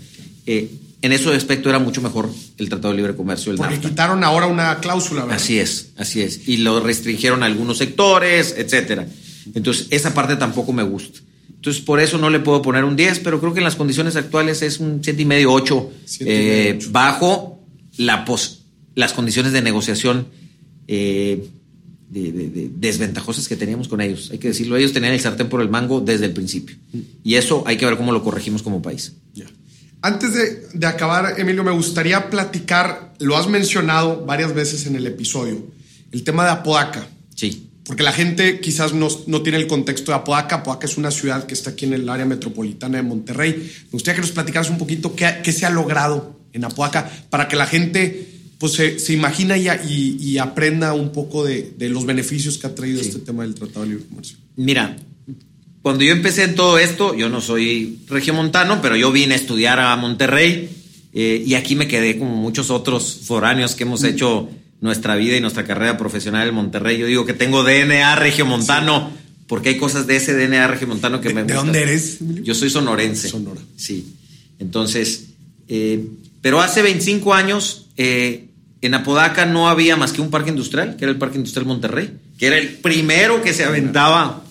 [0.47, 0.71] Eh,
[1.03, 3.89] en ese aspecto era mucho mejor el Tratado de Libre Comercio, el Porque NAFTA.
[3.91, 5.37] quitaron ahora una cláusula, ¿verdad?
[5.37, 6.49] Así es, así es.
[6.49, 9.07] Y lo restringieron a algunos sectores, etcétera.
[9.55, 11.21] Entonces, esa parte tampoco me gusta.
[11.51, 14.17] Entonces, por eso no le puedo poner un 10, pero creo que en las condiciones
[14.17, 16.89] actuales es un 7,5, 8, Siete y medio, eh, ocho.
[16.93, 17.61] bajo
[17.97, 18.63] la pos-
[18.95, 20.27] las condiciones de negociación
[20.87, 21.49] eh,
[22.11, 24.29] de- de- de- desventajosas que teníamos con ellos.
[24.31, 26.77] Hay que decirlo, ellos tenían el sartén por el mango desde el principio.
[27.25, 29.15] Y eso hay que ver cómo lo corregimos como país.
[30.03, 35.07] Antes de, de acabar, Emilio, me gustaría platicar, lo has mencionado varias veces en el
[35.07, 35.67] episodio,
[36.13, 37.09] el tema de Apodaca.
[37.35, 37.71] Sí.
[37.87, 40.57] Porque la gente quizás no, no tiene el contexto de Apodaca.
[40.57, 43.53] Apodaca es una ciudad que está aquí en el área metropolitana de Monterrey.
[43.85, 47.47] Me gustaría que nos platicaras un poquito qué, qué se ha logrado en Apodaca para
[47.47, 48.27] que la gente
[48.59, 52.67] pues, se, se imagina y, y- y aprenda un poco de, de los beneficios que
[52.69, 53.09] ha traído Sí.
[53.09, 54.39] este tema del Tratado de Libre Comercio.
[54.57, 54.97] Mira,
[55.83, 59.79] cuando yo empecé en todo esto, yo no soy regiomontano, pero yo vine a estudiar
[59.81, 60.71] a Monterrey
[61.13, 64.49] eh, y aquí me quedé como muchos otros foráneos que hemos hecho
[64.85, 66.99] nuestra vida y nuestra carrera profesional en Monterrey.
[66.99, 69.11] Yo digo que tengo DNA regiomontano
[69.47, 71.67] porque hay cosas de ese DNA regiomontano que ¿De- me de gustan.
[71.67, 72.19] dónde eres?
[72.43, 73.29] Yo soy sonorense.
[73.31, 73.61] Sonora.
[73.77, 74.15] Sí.
[74.59, 75.29] Entonces,
[75.69, 76.05] eh,
[76.43, 78.49] pero hace 25 años eh,
[78.83, 82.11] en Apodaca no había más que un parque industrial, que era el Parque Industrial Monterrey,
[82.39, 84.45] que era el primero que se aventaba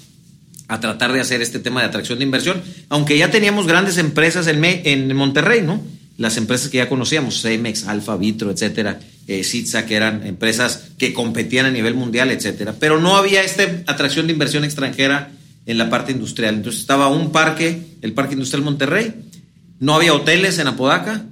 [0.68, 2.60] a tratar de hacer este tema de atracción de inversión,
[2.90, 5.80] aunque ya teníamos grandes empresas en, en Monterrey, ¿no?
[6.18, 11.14] Las empresas que ya conocíamos, Cemex, Alfa, Vitro, etcétera, eh, Sitza, que eran empresas que
[11.14, 12.76] competían a nivel mundial, etcétera.
[12.80, 15.32] Pero no había esta atracción de inversión extranjera
[15.66, 16.56] en la parte industrial.
[16.56, 19.14] Entonces estaba un parque, el Parque Industrial Monterrey,
[19.80, 21.26] no había hoteles en Apodaca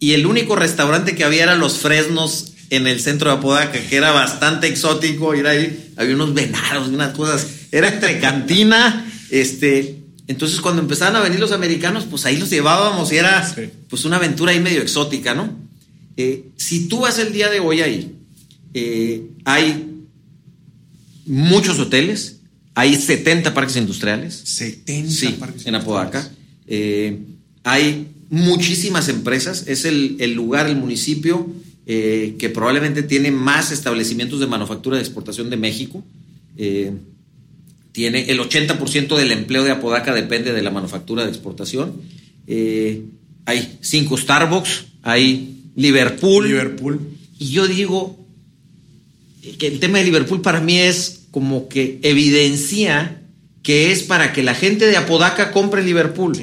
[0.00, 3.96] y el único restaurante que había era Los Fresnos en el centro de Apodaca, que
[3.96, 10.60] era bastante exótico, era ahí, había unos venados, unas cosas, era entre cantina, este, entonces
[10.60, 13.54] cuando empezaban a venir los americanos, pues ahí los llevábamos y era
[13.88, 15.56] pues una aventura ahí medio exótica, ¿no?
[16.16, 18.14] Eh, si tú vas el día de hoy ahí,
[18.72, 20.04] eh, hay
[21.26, 22.40] muchos hoteles,
[22.74, 24.34] hay 70 parques industriales.
[24.44, 26.30] 70 sí, parques en Apodaca.
[26.66, 27.18] Eh,
[27.64, 31.46] hay muchísimas empresas, es el, lugar, el municipio
[31.86, 36.02] que probablemente tiene más establecimientos de manufactura de exportación de México.
[37.92, 42.00] tiene el 80% del empleo de Apodaca depende de la manufactura de exportación.
[43.44, 46.46] hay cinco Starbucks, hay Liverpool.
[46.46, 47.00] Liverpool.
[47.38, 48.18] Y yo digo
[49.58, 53.20] que el tema de Liverpool para mí es como que evidencia
[53.62, 56.38] que es para que la gente de Apodaca compre Liverpool.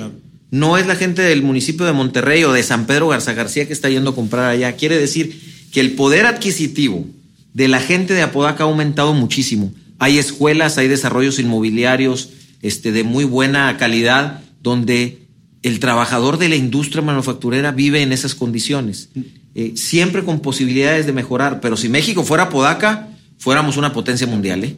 [0.50, 3.74] No es la gente del municipio de Monterrey o de San Pedro Garza García que
[3.74, 4.76] está yendo a comprar allá.
[4.76, 5.40] Quiere decir
[5.72, 7.06] que el poder adquisitivo
[7.54, 9.72] de la gente de Apodaca ha aumentado muchísimo.
[10.00, 12.30] Hay escuelas, hay desarrollos inmobiliarios
[12.62, 15.20] este, de muy buena calidad donde
[15.64, 19.10] el trabajador de la industria manufacturera vive en esas condiciones,
[19.54, 24.64] eh, siempre con posibilidades de mejorar, pero si México fuera Podaca, fuéramos una potencia mundial.
[24.64, 24.78] ¿eh?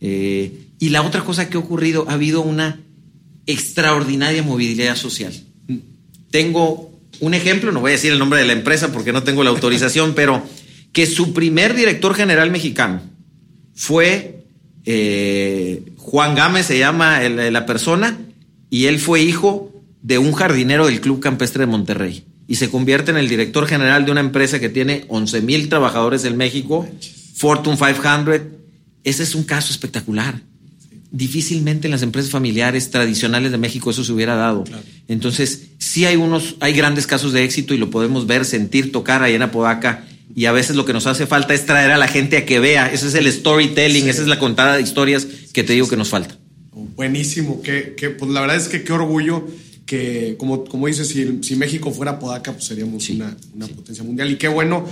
[0.00, 2.80] Eh, y la otra cosa que ha ocurrido, ha habido una
[3.46, 5.34] extraordinaria movilidad social.
[6.30, 9.44] Tengo un ejemplo, no voy a decir el nombre de la empresa porque no tengo
[9.44, 10.42] la autorización, pero
[10.92, 13.02] que su primer director general mexicano
[13.74, 14.38] fue
[15.96, 18.18] Juan Gámez, se llama la persona,
[18.68, 19.71] y él fue hijo
[20.02, 24.04] de un jardinero del Club Campestre de Monterrey y se convierte en el director general
[24.04, 26.86] de una empresa que tiene 11 mil trabajadores en México,
[27.34, 28.40] Fortune 500.
[29.04, 30.42] Ese es un caso espectacular.
[31.10, 34.64] Difícilmente en las empresas familiares tradicionales de México eso se hubiera dado.
[35.08, 39.22] Entonces, sí hay unos, hay grandes casos de éxito y lo podemos ver, sentir, tocar
[39.22, 40.04] ahí en Apodaca.
[40.34, 42.58] Y a veces lo que nos hace falta es traer a la gente a que
[42.58, 42.86] vea.
[42.90, 46.08] Ese es el storytelling, esa es la contada de historias que te digo que nos
[46.08, 46.38] falta.
[46.72, 49.46] Buenísimo, que, que pues la verdad es que qué orgullo
[49.92, 54.30] que, como, como dices, si, si México fuera Podaca, pues seríamos una, una potencia mundial.
[54.30, 54.88] Y qué bueno,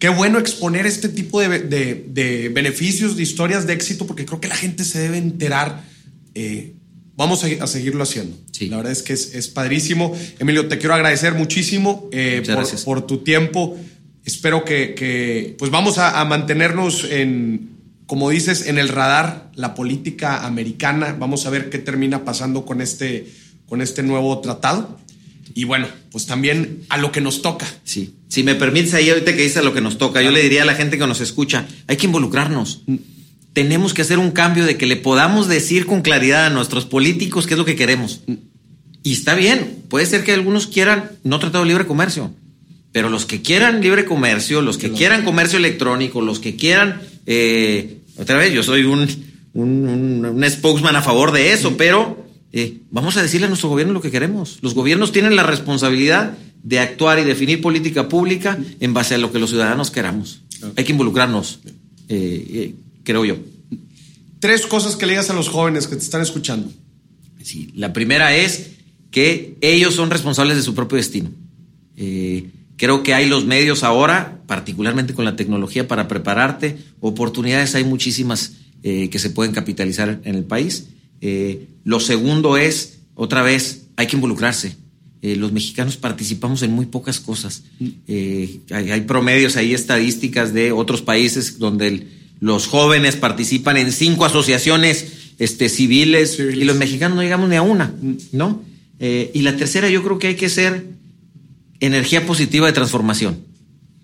[0.00, 4.48] qué bueno exponer este tipo de, de, beneficios, de historias de éxito, porque creo que
[4.48, 5.84] la gente se debe enterar.
[6.34, 6.74] Eh,
[7.14, 8.36] vamos a, seguirlo haciendo.
[8.62, 10.16] La verdad es que es, es, padrísimo.
[10.40, 13.78] Emilio, te quiero agradecer muchísimo eh, por, por, tu tiempo.
[14.24, 17.70] Espero que, que pues vamos a, a mantenernos en,
[18.06, 21.14] como dices, en el radar, la política americana.
[21.16, 23.28] Vamos a ver qué termina pasando con este
[23.70, 24.98] con este nuevo tratado.
[25.54, 27.66] Y bueno, pues también a lo que nos toca.
[27.84, 28.14] Sí.
[28.28, 30.62] Si me permites ahí ahorita que dice a lo que nos toca, yo le diría
[30.62, 32.82] a la gente que nos escucha, hay que involucrarnos.
[33.52, 37.46] Tenemos que hacer un cambio de que le podamos decir con claridad a nuestros políticos
[37.46, 38.20] qué es lo que queremos.
[39.02, 42.32] Y está bien, puede ser que algunos quieran no tratado de libre comercio,
[42.92, 47.98] pero los que quieran libre comercio, los que quieran comercio electrónico, los que quieran, eh,
[48.16, 49.08] otra vez, yo soy un,
[49.54, 52.19] un, un spokesman a favor de eso, pero
[52.52, 54.58] eh, vamos a decirle a nuestro gobierno lo que queremos.
[54.62, 59.32] Los gobiernos tienen la responsabilidad de actuar y definir política pública en base a lo
[59.32, 60.42] que los ciudadanos queramos.
[60.76, 61.60] Hay que involucrarnos,
[62.08, 62.74] eh, eh,
[63.04, 63.36] creo yo.
[64.40, 66.70] Tres cosas que le digas a los jóvenes que te están escuchando.
[67.42, 68.72] Sí, la primera es
[69.10, 71.30] que ellos son responsables de su propio destino.
[72.76, 76.78] creo que hay los medios ahora, particularmente con la tecnología, para prepararte.
[77.00, 80.86] Oportunidades hay muchísimas que se pueden capitalizar en el país.
[81.20, 84.76] Eh, lo segundo es, otra vez, hay que involucrarse.
[85.22, 87.62] Eh, los mexicanos participamos en muy pocas cosas.
[88.08, 92.06] Eh, hay, promedios, hay estadísticas de otros países donde
[92.40, 95.06] los jóvenes participan en cinco asociaciones
[95.38, 97.94] este, civiles, y los mexicanos no llegamos ni a una,
[98.32, 98.68] ¿no?
[99.00, 100.84] y la tercera, yo creo que hay que ser
[101.80, 103.38] energía positiva de transformación,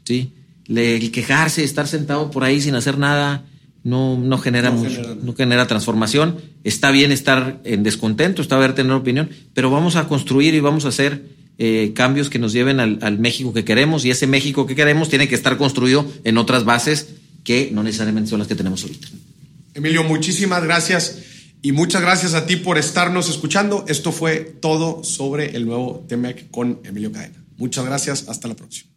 [0.05, 0.33] ¿sí?
[0.69, 3.45] el quejarse, estar sentado por ahí sin hacer nada,
[3.87, 6.39] no, no genera mucho, no genera transformación.
[6.65, 10.87] Está bien estar en descontento, está bien tener opinión, pero vamos a construir y vamos
[10.87, 11.23] a hacer
[11.59, 15.29] eh, cambios que nos lleven al, México que queremos y ese México que queremos tiene
[15.29, 17.11] que estar construido en otras bases
[17.45, 19.07] que no necesariamente son las que tenemos ahorita.
[19.75, 21.21] Emilio, muchísimas gracias
[21.63, 23.85] y muchas gracias a ti por estarnos escuchando.
[23.87, 27.41] Esto fue todo sobre el nuevo TEMEC con Emilio Cadena.
[27.57, 28.96] Muchas gracias, hasta la próxima.